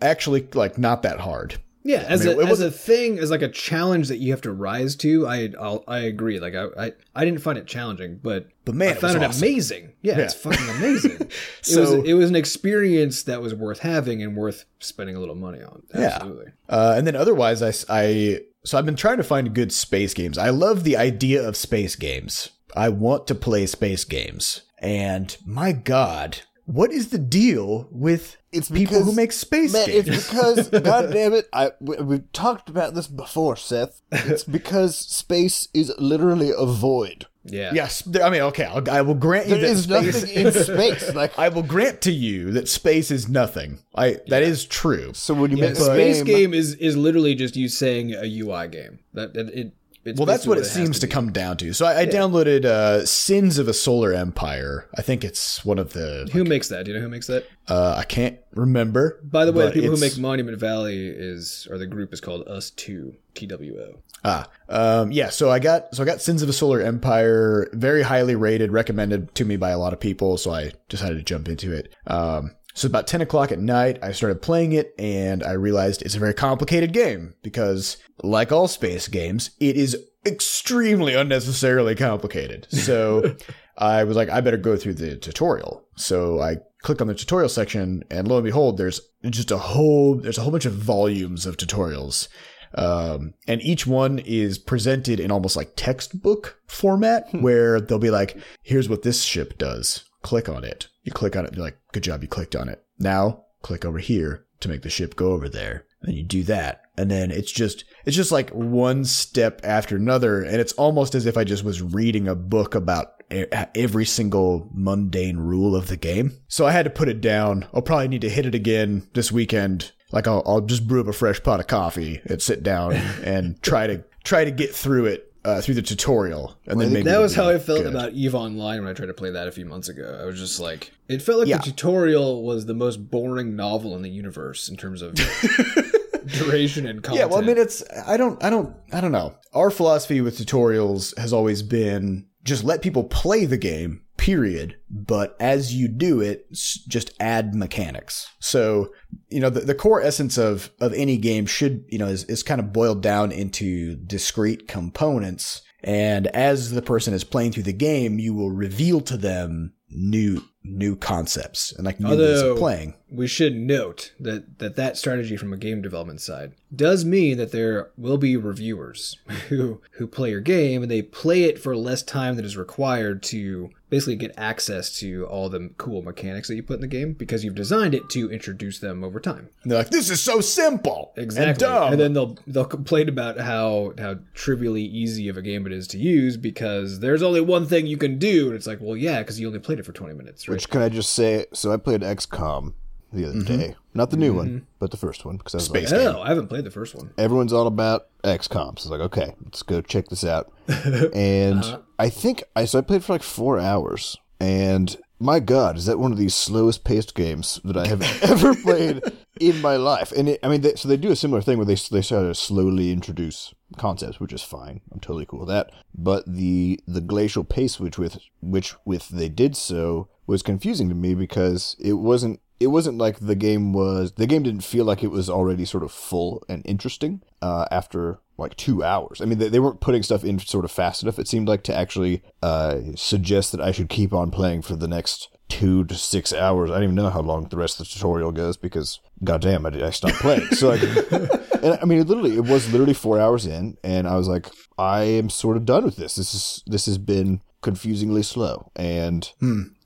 [0.00, 1.56] actually like not that hard.
[1.86, 4.40] Yeah, as, mean, a, it as a thing, as like a challenge that you have
[4.42, 6.40] to rise to, I I'll, I agree.
[6.40, 9.22] Like I, I I didn't find it challenging, but But man, I it found was
[9.22, 9.42] it awesome.
[9.42, 9.92] amazing.
[10.00, 11.12] Yeah, it's fucking amazing.
[11.20, 15.20] it So- was it was an experience that was worth having and worth spending a
[15.20, 15.82] little money on.
[15.92, 16.52] Absolutely.
[16.70, 20.38] Uh, and then otherwise, I I so I've been trying to find good space games.
[20.38, 22.48] I love the idea of space games.
[22.74, 24.62] I want to play space games.
[24.78, 30.08] And my God, what is the deal with It's people who make space Man, games?
[30.08, 34.00] it's because, god damn it, I, we, we've talked about this before, Seth.
[34.12, 37.26] It's because space is literally a void.
[37.46, 37.72] Yeah.
[37.74, 40.22] yes, I mean, okay, I'll, I will grant you There that is space.
[40.22, 41.14] nothing in space.
[41.14, 43.80] Like, I will grant to you that space is nothing.
[43.94, 45.12] I that is true.
[45.12, 48.24] so when you Yeah, make space a game is is literally just you saying a
[48.24, 49.00] UI game.
[49.12, 49.72] That, that it.
[50.04, 51.12] Well, that's basically what it seems to be.
[51.12, 51.72] come down to.
[51.72, 54.88] So I, I downloaded uh, Sins of a Solar Empire.
[54.96, 56.28] I think it's one of the.
[56.32, 56.84] Who makes that?
[56.84, 57.46] Do you know who makes that?
[57.68, 59.20] Uh, I can't remember.
[59.22, 62.46] By the way, the people who make Monument Valley is or the group is called
[62.46, 63.98] Us Two TWO.
[64.24, 65.30] Ah, um, yeah.
[65.30, 69.34] So I got so I got Sins of a Solar Empire, very highly rated, recommended
[69.36, 70.36] to me by a lot of people.
[70.36, 71.94] So I decided to jump into it.
[72.06, 76.16] Um, so about ten o'clock at night, I started playing it, and I realized it's
[76.16, 82.66] a very complicated game because, like all space games, it is extremely unnecessarily complicated.
[82.70, 83.36] So
[83.78, 85.84] I was like, I better go through the tutorial.
[85.96, 90.16] So I click on the tutorial section, and lo and behold, there's just a whole
[90.16, 92.28] there's a whole bunch of volumes of tutorials.
[92.76, 98.36] Um, and each one is presented in almost like textbook format where they'll be like,
[98.62, 100.04] here's what this ship does.
[100.22, 100.88] Click on it.
[101.04, 102.84] You click on it, you're like, good job, you clicked on it.
[102.98, 105.84] Now click over here to make the ship go over there.
[106.02, 106.82] And you do that.
[106.98, 110.42] And then it's just, it's just like one step after another.
[110.42, 115.38] And it's almost as if I just was reading a book about every single mundane
[115.38, 116.32] rule of the game.
[116.48, 117.66] So I had to put it down.
[117.72, 119.92] I'll probably need to hit it again this weekend.
[120.12, 122.92] Like I'll, I'll just brew up a fresh pot of coffee and sit down
[123.24, 127.04] and try to try to get through it uh, through the tutorial, and then maybe
[127.04, 127.88] That was how I felt good.
[127.94, 130.18] about Eve Online when I tried to play that a few months ago.
[130.22, 131.58] I was just like, it felt like Yeah.
[131.58, 135.14] the tutorial was the most boring novel in the universe in terms of
[136.26, 137.18] duration and content.
[137.20, 139.34] Yeah, well, I mean, it's I don't I don't I don't know.
[139.52, 144.76] Our philosophy with tutorials has always been just let people play the game, period.
[144.90, 148.28] But as you do it, just add mechanics.
[148.40, 148.92] So
[149.28, 152.42] you know the, the core essence of of any game should you know is is
[152.42, 155.62] kind of boiled down into discrete components.
[155.82, 160.42] And as the person is playing through the game, you will reveal to them new
[160.64, 162.94] new concepts and like new ways of playing.
[163.10, 167.52] we should note that, that that strategy from a game development side does mean that
[167.52, 172.02] there will be reviewers who who play your game and they play it for less
[172.02, 176.62] time than is required to basically get access to all the cool mechanics that you
[176.64, 179.48] put in the game because you've designed it to introduce them over time.
[179.62, 181.50] And they're like, "This is so simple Exactly.
[181.50, 185.72] and dumb." then they'll they'll complain about how how trivially easy of a game it
[185.72, 188.96] is to use because there's only one thing you can do and it's like, well,
[188.96, 190.53] yeah, because you only played it for 20 minutes, right?
[190.54, 191.46] Which can I just say?
[191.52, 192.74] So I played XCOM
[193.12, 193.56] the other mm-hmm.
[193.56, 194.64] day, not the new one, mm-hmm.
[194.78, 196.94] but the first one, because I was Space like, Hell, I haven't played the first
[196.94, 197.12] one.
[197.16, 198.78] everyone's all about XCOM.
[198.78, 200.52] So I was like, okay, let's go check this out.
[200.66, 201.08] Uh-huh.
[201.14, 205.86] and I think I so I played for like four hours, and my God, is
[205.86, 209.02] that one of the slowest paced games that I have ever played
[209.40, 210.12] in my life?
[210.12, 212.26] And it, I mean, they, so they do a similar thing where they they sort
[212.26, 214.80] of slowly introduce concepts, which is fine.
[214.92, 215.70] I'm totally cool with that.
[215.94, 220.94] But the the glacial pace which with which with they did so was confusing to
[220.94, 225.02] me because it wasn't it wasn't like the game was the game didn't feel like
[225.02, 229.20] it was already sort of full and interesting uh, after like two hours.
[229.20, 231.18] I mean, they, they weren't putting stuff in sort of fast enough.
[231.18, 234.88] It seemed like to actually uh, suggest that I should keep on playing for the
[234.88, 236.70] next two to six hours.
[236.70, 239.86] I don't even know how long the rest of the tutorial goes because goddamn, I,
[239.86, 240.46] I stopped playing.
[240.52, 240.82] So like,
[241.62, 244.46] and I mean, it literally, it was literally four hours in, and I was like,
[244.78, 246.16] I am sort of done with this.
[246.16, 249.30] This is this has been confusingly slow, and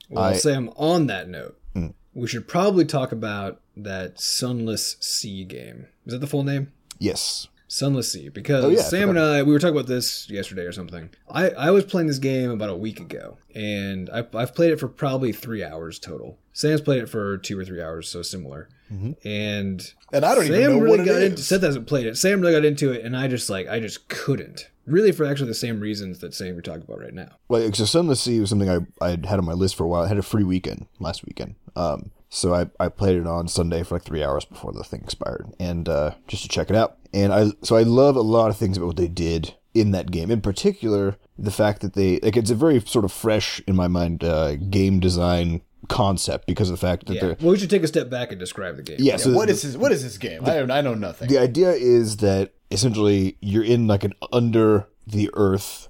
[0.09, 1.89] Well, I- Sam, on that note, Hmm.
[2.15, 5.87] we should probably talk about that Sunless Sea game.
[6.07, 6.73] Is that the full name?
[6.99, 8.29] yes, Sunless Sea.
[8.31, 11.11] Because Oh, yeah, Sam and I, we were talking about this yesterday or something.
[11.31, 14.81] I, I was playing this game about a week ago, and I, I've played it
[14.81, 16.39] for probably three hours total.
[16.55, 18.69] Sam's played it for two or three hours, so similar.
[19.23, 21.43] And And I don't Sam even know really what got it into.
[21.43, 22.17] Seth hasn't played it.
[22.17, 24.71] Sam really got into it, and I just like I just couldn't.
[24.87, 27.29] Really, for actually the same reasons that Sam you're talking about right now.
[27.49, 30.05] Well, so Sunless Sea was something I I had on my list for a while.
[30.05, 31.57] I had a free weekend last weekend.
[31.77, 35.03] Um, So I, I played it on Sunday for like three hours before the thing
[35.03, 36.97] expired, and uh, just to check it out.
[37.13, 40.11] And I so I love a lot of things about what they did in that
[40.11, 40.31] game.
[40.31, 43.89] In particular, the fact that they like it's a very sort of fresh in my
[43.89, 47.21] mind uh, game design concept because of the fact that Yeah.
[47.21, 48.97] they're Well, we should take a step back and describe the game.
[49.01, 49.17] yeah.
[49.17, 49.77] So what the, is this?
[49.77, 50.43] What is this game?
[50.45, 50.71] I don't.
[50.71, 51.29] I know nothing.
[51.29, 55.89] the idea is that essentially you're in like an under the earth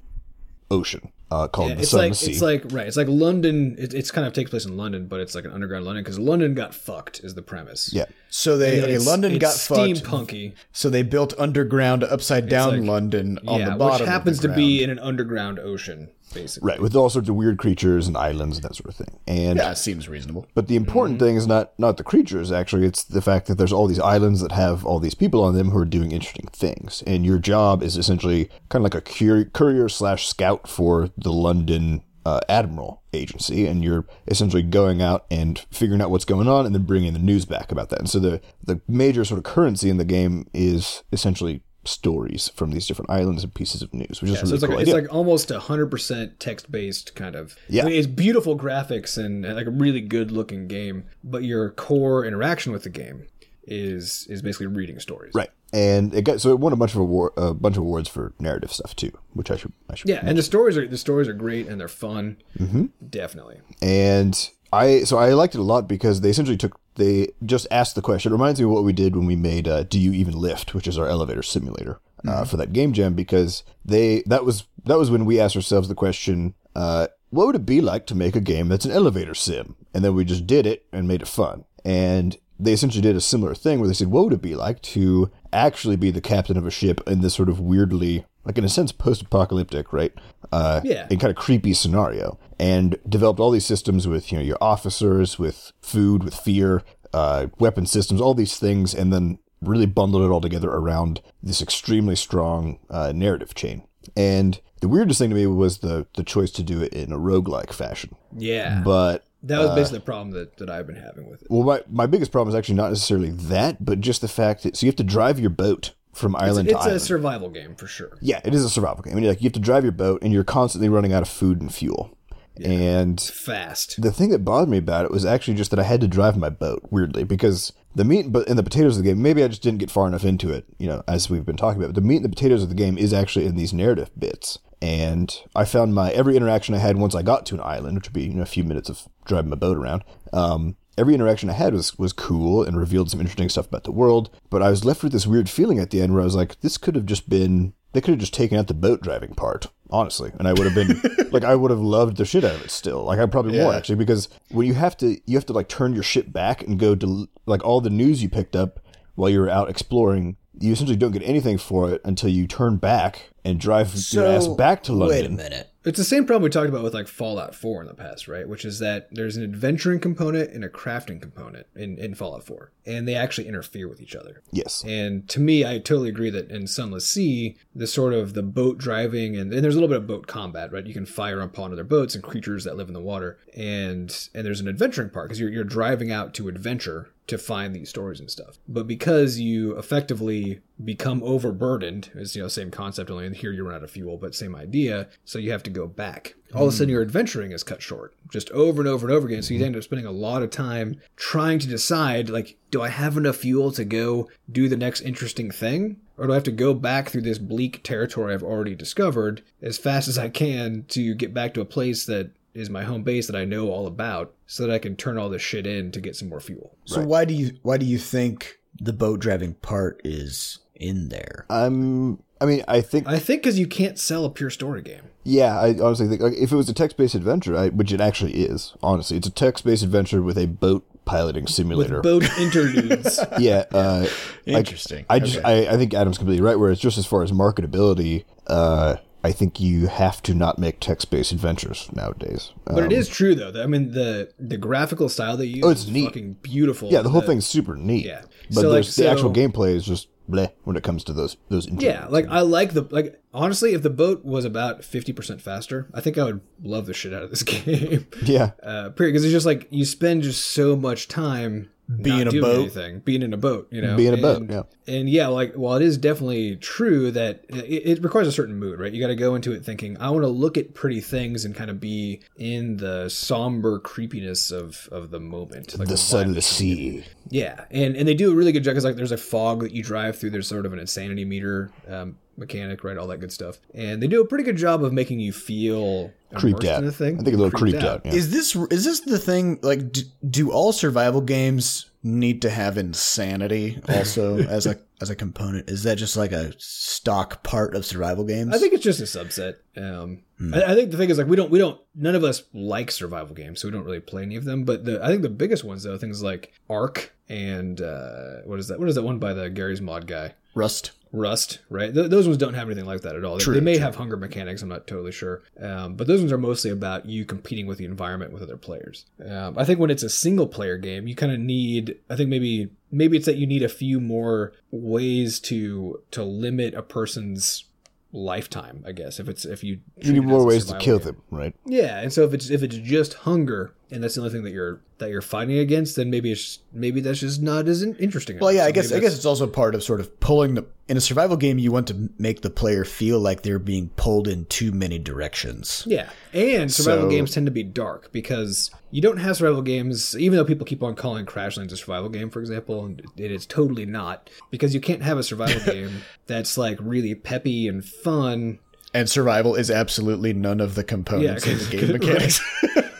[0.71, 2.31] ocean uh, called Yeah, the it's Sun like Sea.
[2.33, 2.87] it's like right.
[2.87, 3.75] It's like London.
[3.79, 6.19] It, it's kind of takes place in London, but it's like an underground London because
[6.19, 7.21] London got fucked.
[7.21, 7.93] Is the premise?
[7.93, 8.05] yeah.
[8.31, 10.05] So they And okay, it's- London it's got fucked.
[10.05, 10.53] steampunky.
[10.73, 14.13] So they built underground, upside down like- London on yeah, the bottom, which of the
[14.13, 16.69] happens to be in an underground ocean, basically.
[16.69, 19.19] Right, with all sorts of weird creatures and islands and that sort of thing.
[19.27, 20.47] And Yeah, it seems reasonable.
[20.55, 22.53] But the important thing is not not the creatures.
[22.53, 25.55] Actually, it's the fact that there's all these islands that have all these people on
[25.55, 29.01] them who are doing interesting things, and your job is essentially kind of like a
[29.01, 35.25] cur- courier slash scout for the London uh, Admiral Agency, and you're essentially going out
[35.31, 38.01] and figuring out what's going on, and then bringing the news back about that.
[38.01, 42.71] And so the the major sort of currency in the game is essentially stories from
[42.71, 44.81] these different islands and pieces of news, which is So really it's like cool.
[44.81, 47.57] it's like almost hundred percent text based kind of.
[47.69, 47.83] Yeah.
[47.83, 52.25] I mean, it's beautiful graphics and, like a really good looking game, but your core
[52.25, 53.27] interaction with the game
[53.67, 55.35] is is basically reading stories.
[55.35, 58.09] right, and it got so it won a bunch of award, a bunch of awards
[58.09, 60.97] for narrative stuff too, which I should I should Yeah, and the stories are the
[60.99, 62.39] stories are great and they're fun.
[62.59, 62.87] Mm-hmm.
[63.11, 63.61] Definitely.
[63.83, 67.95] and I so I liked it a lot because they essentially took they just asked
[67.95, 68.31] the question.
[68.31, 70.75] It reminds me of what we did when we made uh, "Do You Even Lift,"
[70.75, 73.15] which is our elevator simulator uh, for that game jam.
[73.15, 77.57] Because they that was that was when we asked ourselves the question, uh, "What would
[77.57, 80.47] it be like to make a game that's an elevator sim?" And then we just
[80.47, 81.65] did it and made it fun.
[81.85, 84.83] And they essentially did a similar thing where they said, "What would it be like
[84.83, 88.65] to actually be the captain of a ship in this sort of weirdly, like in
[88.65, 90.13] a sense, post-apocalyptic, right?
[90.53, 91.07] Uh, Yeah.
[91.11, 95.39] and kind of creepy scenario and developed all these systems with you know your officers
[95.39, 100.33] with food with fear uh, weapon systems all these things and then really bundled it
[100.33, 103.83] all together around this extremely strong uh, narrative chain
[104.17, 107.19] and the weirdest thing to me was the the choice to do it in a
[107.19, 108.81] roguelike fashion Yeah.
[108.85, 111.49] but that was basically the problem that, that I've been having with it.
[111.51, 114.77] well my, my biggest problem is actually not necessarily that but just the fact that
[114.77, 117.87] so you have to drive your boat from island It's to a survival game for
[117.87, 118.19] sure.
[118.21, 119.15] yeah it is a survival game.
[119.15, 121.29] I mean, like you have to drive your boat and you're constantly running out of
[121.29, 122.15] food and fuel.
[122.63, 124.03] And Fast.
[124.03, 126.37] the thing that bothered me about it was actually just that I had to drive
[126.37, 129.49] my boat weirdly because the meat but and the potatoes of the game maybe I
[129.49, 132.01] just didn't get far enough into it you know as we've been talking about but
[132.03, 134.59] the meat and the potatoes of the game is actually in these narrative bits.
[134.83, 138.07] And I found my every interaction I had once I got to an island which
[138.09, 140.03] would be you know a few minutes of driving my boat around
[140.33, 143.93] um every interaction I had was was cool and revealed some interesting stuff about the
[143.93, 146.35] world but I was left with this weird feeling at the end where I was
[146.37, 149.35] like this could have just been they could have just taken out the boat driving
[149.35, 151.01] part honestly and I would have been
[151.33, 153.73] like I would have loved the shit out of it still like I probably more
[153.73, 153.77] Yeah.
[153.79, 156.79] actually because when you have to you have to like turn your ship back and
[156.79, 158.81] go to like all the news you picked up
[159.15, 162.77] while you were out exploring you essentially don't get anything for it until you turn
[162.77, 165.71] back and drive your ass back to London Wait a minute.
[165.89, 168.47] It's the same problem we talked about with like Fallout 4 in the past, right?
[168.47, 172.71] Which is that there's an adventuring component and a crafting component in, in Fallout 4,
[172.85, 174.43] and they actually interfere with each other.
[174.53, 178.43] yes And to me, I totally agree that in Sunless Sea, the sort of the
[178.43, 180.87] boat driving and, and there's a little bit of boat combat, right?
[180.87, 184.45] You can fire upon other boats and creatures that live in the water, and and
[184.45, 188.21] there's an adventuring part because you're you're driving out to adventure to find these stories
[188.21, 188.59] and stuff.
[188.67, 193.77] But because you effectively become overburdened, it's you know same concept only here you run
[193.77, 195.09] out of fuel, but same idea.
[195.25, 196.35] So you have to go back.
[196.55, 196.93] All of a sudden, hmm.
[196.93, 199.43] your adventuring is cut short, just over and over and over again.
[199.43, 202.89] So you end up spending a lot of time trying to decide, like, do I
[202.89, 205.99] have enough fuel to go do the next interesting thing?
[206.17, 209.79] Or do I have to go back through this bleak territory I've already discovered as
[209.79, 213.27] fast as I can to get back to a place that is my home base
[213.27, 216.01] that I know all about so that I can turn all this shit in to
[216.01, 216.77] get some more fuel?
[216.85, 221.47] So why do you why do you think the boat driving part is in there?
[221.51, 225.03] I'm I mean I think I think because you can't sell a pure story game.
[225.25, 228.35] yeah I honestly think like if it was a text-based adventure I, which it actually
[228.35, 233.19] is honestly it's a text-based adventure with a boat piloting simulator With boat interludes.
[233.39, 234.07] yeah uh
[234.47, 235.05] Interesting.
[235.11, 236.59] I just I, I think Adam's completely right.
[236.59, 240.79] Where it's just as far as marketability, uh, I think you have to not make
[240.81, 242.53] text based adventures nowadays.
[242.65, 243.51] But it is true though.
[243.51, 246.05] that- I mean the the graphical style they use Oh, it's is neat.
[246.07, 246.91] fucking beautiful.
[246.91, 248.07] yeah, the whole thing's super neat.
[248.07, 248.23] Yeah.
[248.51, 251.37] but So, like, there's, the actual gameplay is just bleh when it comes to those
[251.49, 251.67] those.
[251.69, 255.89] Yeah, like I like the like honestly, if the boat was about fifty percent faster,
[255.95, 258.07] I think I would love the shit out of this game.
[258.23, 261.71] yeah, uh, period, because it's just like you spend just so much time
[262.03, 262.61] Being a doing boat.
[262.61, 264.51] anything, being in a boat, you know, Being a and, boat,
[264.87, 264.95] yeah.
[264.95, 268.79] and yeah, like while it is definitely true that it, it requires a certain mood,
[268.79, 268.93] right?
[268.93, 271.55] You got to go into it thinking, I want to look at pretty things and
[271.55, 277.05] kind of be in the somber creepiness of of the moment, like the sunless sea.
[277.31, 279.73] Yeah, and and they do a really good job because like there's a fog that
[279.73, 280.31] you drive through.
[280.31, 282.97] There's sort of an insanity meter um, mechanic, right?
[282.97, 286.13] All that good stuff, and they do a pretty good job of making you feel
[286.35, 286.83] Creeped out.
[286.83, 287.19] the thing.
[287.19, 288.03] I think a little creeped out.
[288.05, 288.13] yeah.
[288.13, 289.59] Is this is this the thing?
[289.63, 295.17] Like, do, do all survival games need to have insanity also as a as a
[295.17, 295.71] component?
[295.71, 298.55] Is that just like a stock part of survival games?
[298.55, 299.57] I think it's just a subset.
[299.77, 300.23] Um,
[300.55, 302.91] I, I think the thing is like we don't we don't none of us like
[302.91, 304.65] survival games, so we don't really play any of them.
[304.65, 308.69] But the I think the biggest ones though, things like Ark and uh, what is
[308.69, 308.79] that?
[308.79, 310.35] What is that one by the Garry's Mod guy?
[310.55, 310.91] Rust.
[311.13, 311.93] Rust, right?
[311.93, 313.37] Th- those ones don't have anything like that at all.
[313.39, 313.83] They, True, they may true.
[313.83, 314.63] have hunger mechanics.
[314.63, 317.85] I'm not totally sure, um, but those ones are mostly about you competing with the
[317.85, 319.07] environment with other players.
[319.27, 321.99] Um, I think when it's a single player game, you kind of need.
[322.11, 326.75] I think maybe maybe it's that you need a few more ways to to limit
[326.75, 327.65] a person's
[328.13, 328.83] lifetime.
[328.87, 331.07] I guess if it's if you You need more ways to kill game.
[331.07, 331.55] them, right?
[331.67, 334.51] Yeah, and so if it's if it's just hunger and that's the only thing that
[334.53, 338.39] you're that you're fighting against, then maybe it's maybe that's just not as interesting.
[338.39, 338.59] Well, enough.
[338.61, 340.97] yeah, I So guess I guess it's also part of sort of pulling the in
[340.97, 341.59] a survival game.
[341.59, 345.85] You want to make the player feel like they're being pulled in too many directions.
[345.87, 350.17] Yeah, and survival So- games tend to be dark because you don't have survival games.
[350.19, 353.47] Even though people keep on calling Crashlands a survival game, for example, and it is
[353.47, 358.59] totally not because you can't have a survival game that's like really peppy and fun
[358.95, 362.41] And survival is absolutely none of the components Yeah, of the game mechanics.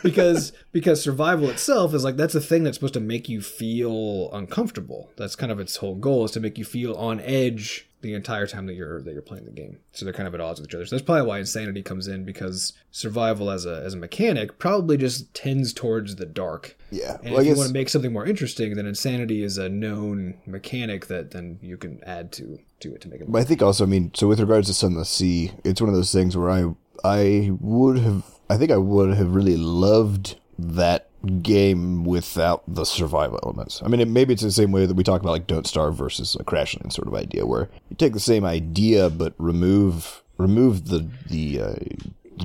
[0.03, 4.29] Because because survival itself is like that's a thing that's supposed to make you feel
[4.31, 5.11] uncomfortable.
[5.17, 8.47] That's kind of its whole goal is to make you feel on edge the entire
[8.47, 9.79] time that you're that you're playing the game.
[9.91, 10.85] So they're kind of at odds with each other.
[10.85, 14.97] So that's probably why insanity comes in because survival as a as a mechanic probably
[14.97, 16.77] just tends towards the dark.
[16.91, 17.17] Yeah.
[17.23, 20.35] And Well, if you want to make something more interesting, then insanity is a known
[20.45, 23.29] mechanic that then you can add to to it to make it.
[23.29, 25.95] But I think also, I mean, so with regards to Sunless Sea, it's one of
[25.95, 26.73] those things where I
[27.03, 31.07] I would have, I think I would have really loved that
[31.43, 33.81] game without the survival elements.
[33.83, 35.95] I mean, it, maybe it's the same way that we talk about like Don't Starve
[35.95, 40.87] versus a Crashland sort of idea, where you take the same idea but remove remove
[40.87, 41.75] the the uh,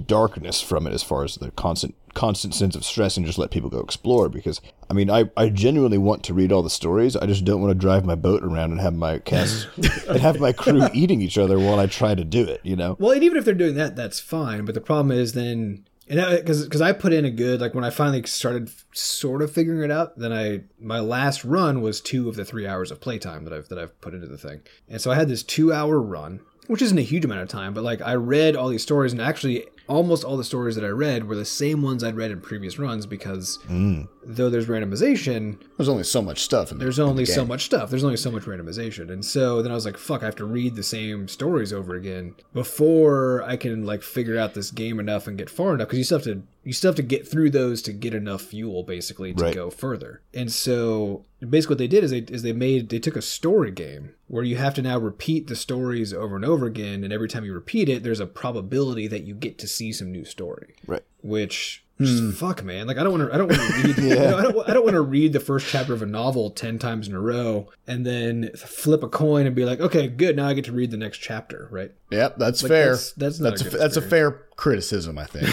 [0.07, 3.51] darkness from it as far as the constant constant sense of stress and just let
[3.51, 7.17] people go explore because I mean I, I genuinely want to read all the stories
[7.17, 9.67] I just don't want to drive my boat around and have my cast
[10.09, 12.97] and have my crew eating each other while I try to do it you know
[13.01, 14.65] Well, and even if they're doing that, that's fine.
[14.65, 17.85] But the problem is then, and because because I put in a good like when
[17.85, 22.29] I finally started sort of figuring it out, then I my last run was two
[22.29, 25.01] of the three hours of playtime that I've that I've put into the thing, and
[25.01, 27.85] so I had this two hour run, which isn't a huge amount of time, but
[27.85, 31.29] like I read all these stories, and actually almost all the stories that I read
[31.29, 34.09] were the same ones I'd read in previous runs because mm.
[34.27, 36.73] Though there's randomization, There's only so much stuff.
[36.73, 37.91] In there's only so much stuff.
[37.91, 39.11] There's only so much randomization.
[39.11, 41.95] And so then I was like, fuck, I have to read the same stories over
[41.95, 45.99] again before I can like figure out this game enough and get far enough because
[45.99, 48.83] you still have to you still have to get through those to get enough fuel
[48.83, 49.55] basically to Right.
[49.55, 50.23] go further.
[50.33, 53.71] And so basically what they did is they is they made they took a story
[53.71, 57.29] game where you have to now repeat the stories over and over again and every
[57.29, 60.75] time you repeat it there's a probability that you get to see some new story
[60.87, 62.05] right which hmm.
[62.05, 62.87] just fuck man.
[62.87, 64.75] Like i don't want to i don't want to read you know, i don't, I
[64.75, 67.69] don't want to read the first chapter of a novel 10 times in a row
[67.87, 70.91] and then flip a coin and be like okay good now i get to read
[70.91, 71.93] the next chapter right?
[72.11, 72.69] Yep, that's fair.
[72.69, 75.49] that's- that's not that's a a, that's a fair criticism, I think.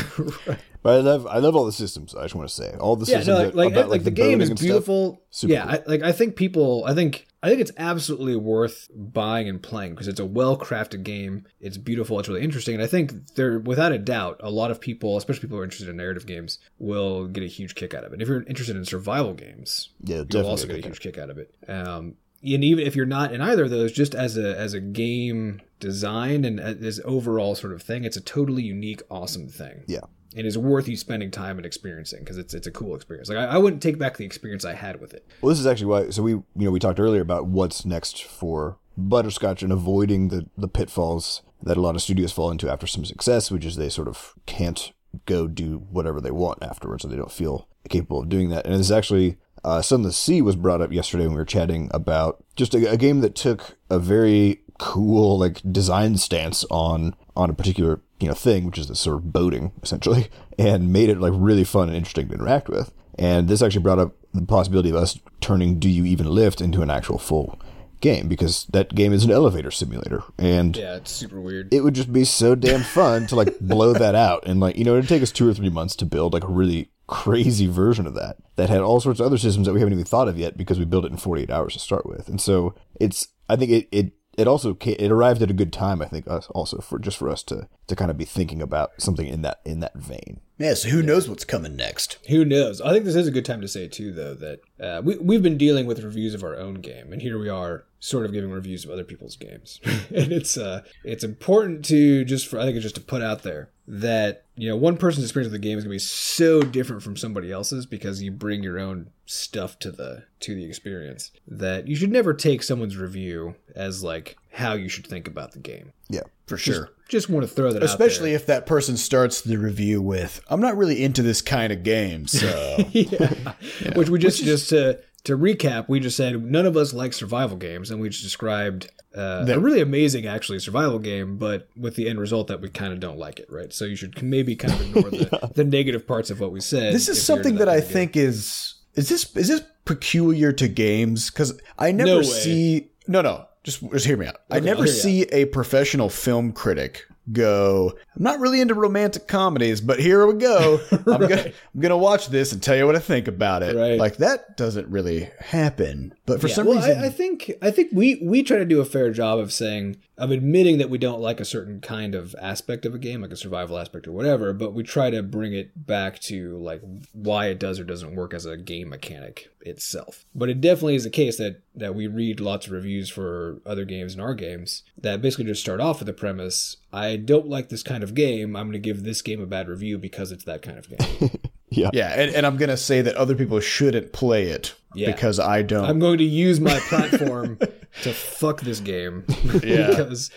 [0.83, 2.75] but I love I love all the systems I just want to say.
[2.79, 4.59] All the yeah systems no, like, that- like, about eh, like, the, game is and
[4.59, 4.67] stuff.
[4.67, 5.21] beautiful.
[5.31, 9.47] Super yeah I, like i think people i think i think it's absolutely worth buying
[9.49, 11.45] and playing because it's a well crafted game.
[11.59, 12.19] It's beautiful.
[12.19, 12.75] It's really interesting.
[12.75, 15.65] And i think there without a doubt a lot of people especially people who are
[15.65, 18.15] interested in narrative games will get a huge kick out of it.
[18.15, 21.29] And if you're interested in survival games yeah you'll also get a huge kick out
[21.29, 21.53] of it.
[21.67, 24.79] Um, and even if you're not in either of those, just as a as a
[24.79, 29.83] game design and as overall sort of thing, it's a totally unique, awesome thing.
[29.87, 29.99] yeah
[30.35, 33.29] And is worth you spending time and experiencing because it's it's a cool experience.
[33.29, 35.27] Like I, I wouldn't take back the experience I had with it.
[35.41, 36.09] Well, this is actually why.
[36.09, 40.47] So we, you know, we talked earlier about what's next for Butterscotch and avoiding the
[40.57, 43.89] the pitfalls that a lot of studios fall into after some success, which is they
[43.89, 44.93] sort of can't
[45.25, 48.65] go do whatever they want afterwards, or they don't feel capable of doing that.
[48.65, 51.89] And this is actually uh, Sunless Sea was brought up yesterday when we were chatting
[51.93, 57.49] about just a, a game that took a very cool like design stance on on
[57.49, 60.27] a particular you know thing, which is this sort of boating essentially,
[60.59, 62.91] and made it like really fun and interesting to interact with.
[63.17, 66.81] And this actually brought up the possibility of us turning Do You Even Lift into
[66.81, 67.59] an actual full
[67.99, 71.71] game because that game is an elevator simulator and Yeah, it's super weird.
[71.71, 74.83] it would just be so damn fun to like blow that out and like you
[74.83, 78.07] know it'd take us two or three months to build like a really crazy version
[78.07, 80.39] of that that had all sorts of other systems that we haven't even thought of
[80.39, 82.27] yet because we built it in 48 hours to start with.
[82.27, 85.73] And so it's, I think it, it, it also ca- it arrived at a good
[85.73, 86.01] time.
[86.01, 88.91] I think us also for just for us to to kind of be thinking about
[88.97, 90.39] something in that in that vein.
[90.57, 92.19] Yeah, so who knows what's coming next?
[92.29, 92.81] Who knows?
[92.81, 95.43] I think this is a good time to say too, though, that uh, we we've
[95.43, 98.51] been dealing with reviews of our own game, and here we are, sort of giving
[98.51, 102.75] reviews of other people's games, and it's uh it's important to just for I think
[102.75, 105.77] it's just to put out there that you know one person's experience with the game
[105.77, 109.79] is going to be so different from somebody else's because you bring your own stuff
[109.79, 114.73] to the to the experience that you should never take someone's review as like how
[114.73, 115.93] you should think about the game.
[116.09, 116.23] Yeah.
[116.47, 116.89] For sure.
[117.07, 120.75] Just want to throw that Especially if that person starts the review with, I'm not
[120.75, 122.47] really into this kind of game, so.
[122.77, 122.85] there.
[122.91, 123.53] yeah.
[123.95, 127.55] Which we just just to to recap, we just said none of us like survival
[127.55, 132.09] games, and we just described uh, a really amazing, actually, survival game, but with the
[132.09, 133.71] end result that we kind of don't like it, right?
[133.71, 136.93] So you should maybe kind of ignore the, the negative parts of what we said.
[136.93, 137.89] this is something that I game.
[137.89, 141.29] think is is this is this peculiar to games?
[141.29, 144.37] Because I never No see no no just just hear me out.
[144.49, 147.93] I Okay, never hear you see a professional film critic go.
[148.15, 150.79] I'm not really into romantic comedies, but here we go.
[150.91, 153.75] I'm gonna I'm gonna watch this and tell you what I think about it.
[153.75, 153.99] Right.
[153.99, 157.71] Like that doesn't really happen, but for Yeah, some well, reason I, I think I
[157.71, 160.99] think we we try to do a fair job of saying of admitting that we
[160.99, 164.11] don't like a certain kind of aspect of a game, like a survival aspect or
[164.11, 166.81] whatever, but we try to bring it back to like
[167.13, 170.25] why it does or doesn't work as a game mechanic itself.
[170.35, 173.85] But it definitely is the case that that we read lots of reviews for other
[173.85, 177.69] games and our games that basically just start off with the premise: I don't like
[177.69, 178.55] this kind of game.
[178.55, 181.31] I'm going to give this game a bad review because it's that kind of game.
[181.73, 181.89] Yeah.
[181.93, 185.09] yeah, and, and I'm gonna say that other people shouldn't play it Yeah.
[185.09, 185.85] because I don't.
[185.85, 187.57] I'm going to use my platform
[188.01, 189.23] to fuck this game
[189.63, 189.87] Yeah.
[189.87, 190.31] because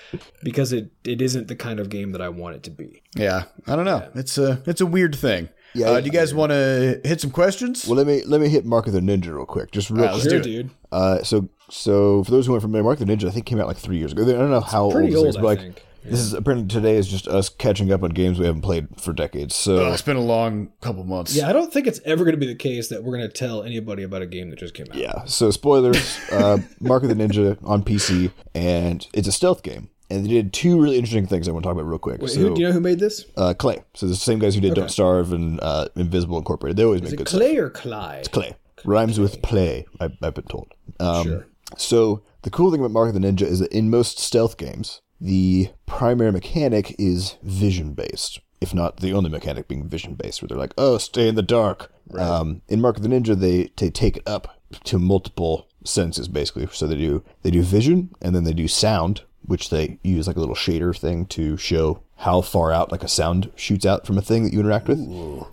[0.45, 3.03] because it, it isn't the kind of game that I want it to be.
[3.17, 4.09] yeah, I don't know.
[4.15, 5.49] It's a it's a weird thing.
[5.75, 7.85] Yeah, uh, do you guys want to hit some questions?
[7.85, 10.07] Well, let me let me hit Mark of the Ninja real quick, just real All
[10.07, 10.45] right, let's quick.
[10.45, 10.71] Sure, dude.
[10.93, 13.61] Uh, so so for those who aren't familiar, Mark of the Ninja I think came
[13.61, 14.23] out like three years ago.
[14.23, 15.83] I don't know how Pretty old, old, this is, I but like think.
[16.05, 19.13] This is apparently today is just us catching up on games we haven't played for
[19.13, 19.55] decades.
[19.55, 21.35] So Oh, it's been a long couple months.
[21.35, 23.33] Yeah, I don't think it's ever going to be the case that we're going to
[23.33, 24.97] tell anybody about a game that just came out.
[24.97, 25.25] Yeah.
[25.25, 26.19] So spoilers.
[26.31, 29.89] uh, Mark of the Ninja on PC, and it's a stealth game.
[30.11, 32.21] And they did two really interesting things I want to talk about real quick.
[32.21, 33.25] Wait, so, who, do you know who made this?
[33.39, 33.83] uh, Klei.
[33.95, 36.77] So the same guys who did Don't Starve and uh, Invisible Incorporated.
[36.77, 38.27] They always Is make it good Clay or Clyde?
[38.27, 38.33] stuff.
[38.35, 39.87] Clay rhymes with play.
[39.99, 40.73] I, I've been told.
[41.01, 41.47] Um, Sure.
[41.79, 45.01] So the cool thing about Mark of the Ninja is that in most stealth games,
[45.21, 50.49] the primary mechanic is vision based, if not the only mechanic being vision based, where
[50.49, 53.91] they're like, "Oh, stay in the dark." Um, in Mark of the Ninja, they they
[53.91, 56.67] take it up to multiple senses basically.
[56.73, 60.37] So they do they do vision and then they do sound, which they use like
[60.37, 64.19] a little shader thing to show how far out like a sound shoots out from
[64.19, 64.99] a thing that you interact with.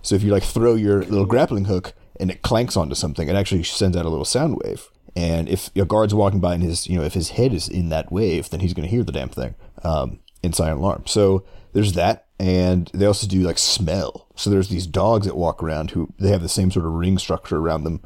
[0.02, 3.36] So if you like throw your little grappling hook and it clanks onto something, it
[3.36, 4.88] actually sends out a little sound wave.
[5.14, 7.90] And if a guard's walking by and his, you know, if his head is in
[7.90, 9.54] that wave, then he's going to hear the damn thing
[9.84, 11.04] um, in silent alarm.
[11.06, 14.26] So there's that, and they also do like smell.
[14.36, 17.18] So there's these dogs that walk around who they have the same sort of ring
[17.18, 18.00] structure around them,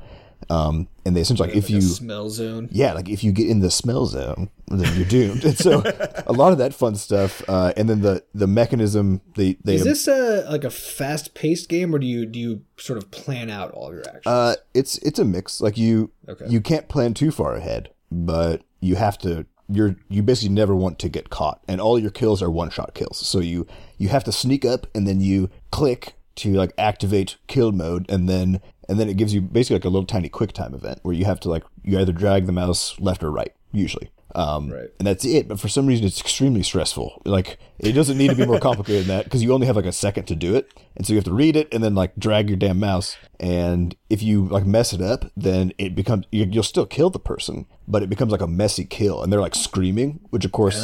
[0.48, 2.68] um, and they essentially like if Like a you smell zone.
[2.70, 5.44] yeah, like if you get in the smell zone, then you're doomed.
[5.44, 5.82] and so
[6.26, 9.84] a lot of that fun stuff, uh, and then the the mechanism they they Is
[9.84, 13.50] this a like a fast paced game, or do you do you sort of plan
[13.50, 14.26] out all your actions?
[14.26, 15.60] Uh, it's it's a mix.
[15.60, 16.46] Like you Okay.
[16.48, 19.46] you can't plan too far ahead, but you have to.
[19.68, 22.94] You're you basically never want to get caught, and all your kills are one shot
[22.94, 23.18] kills.
[23.26, 23.66] So you
[23.98, 28.28] you have to sneak up, and then you click to like activate kill mode, and
[28.28, 31.14] then and then it gives you basically like a little tiny quick time event where
[31.14, 34.10] you have to like you either drag the mouse left or right usually.
[34.34, 34.90] Um, Right.
[34.98, 35.48] And that's it.
[35.48, 37.22] But for some reason, it's extremely stressful.
[37.24, 39.86] Like it doesn't need to be more complicated than that because you only have like
[39.86, 42.14] a second to do it, and so you have to read it and then like
[42.16, 43.16] drag your damn mouse.
[43.40, 47.18] And if you like mess it up, then it becomes you, you'll still kill the
[47.18, 50.76] person, but it becomes like a messy kill, and they're like screaming, which of course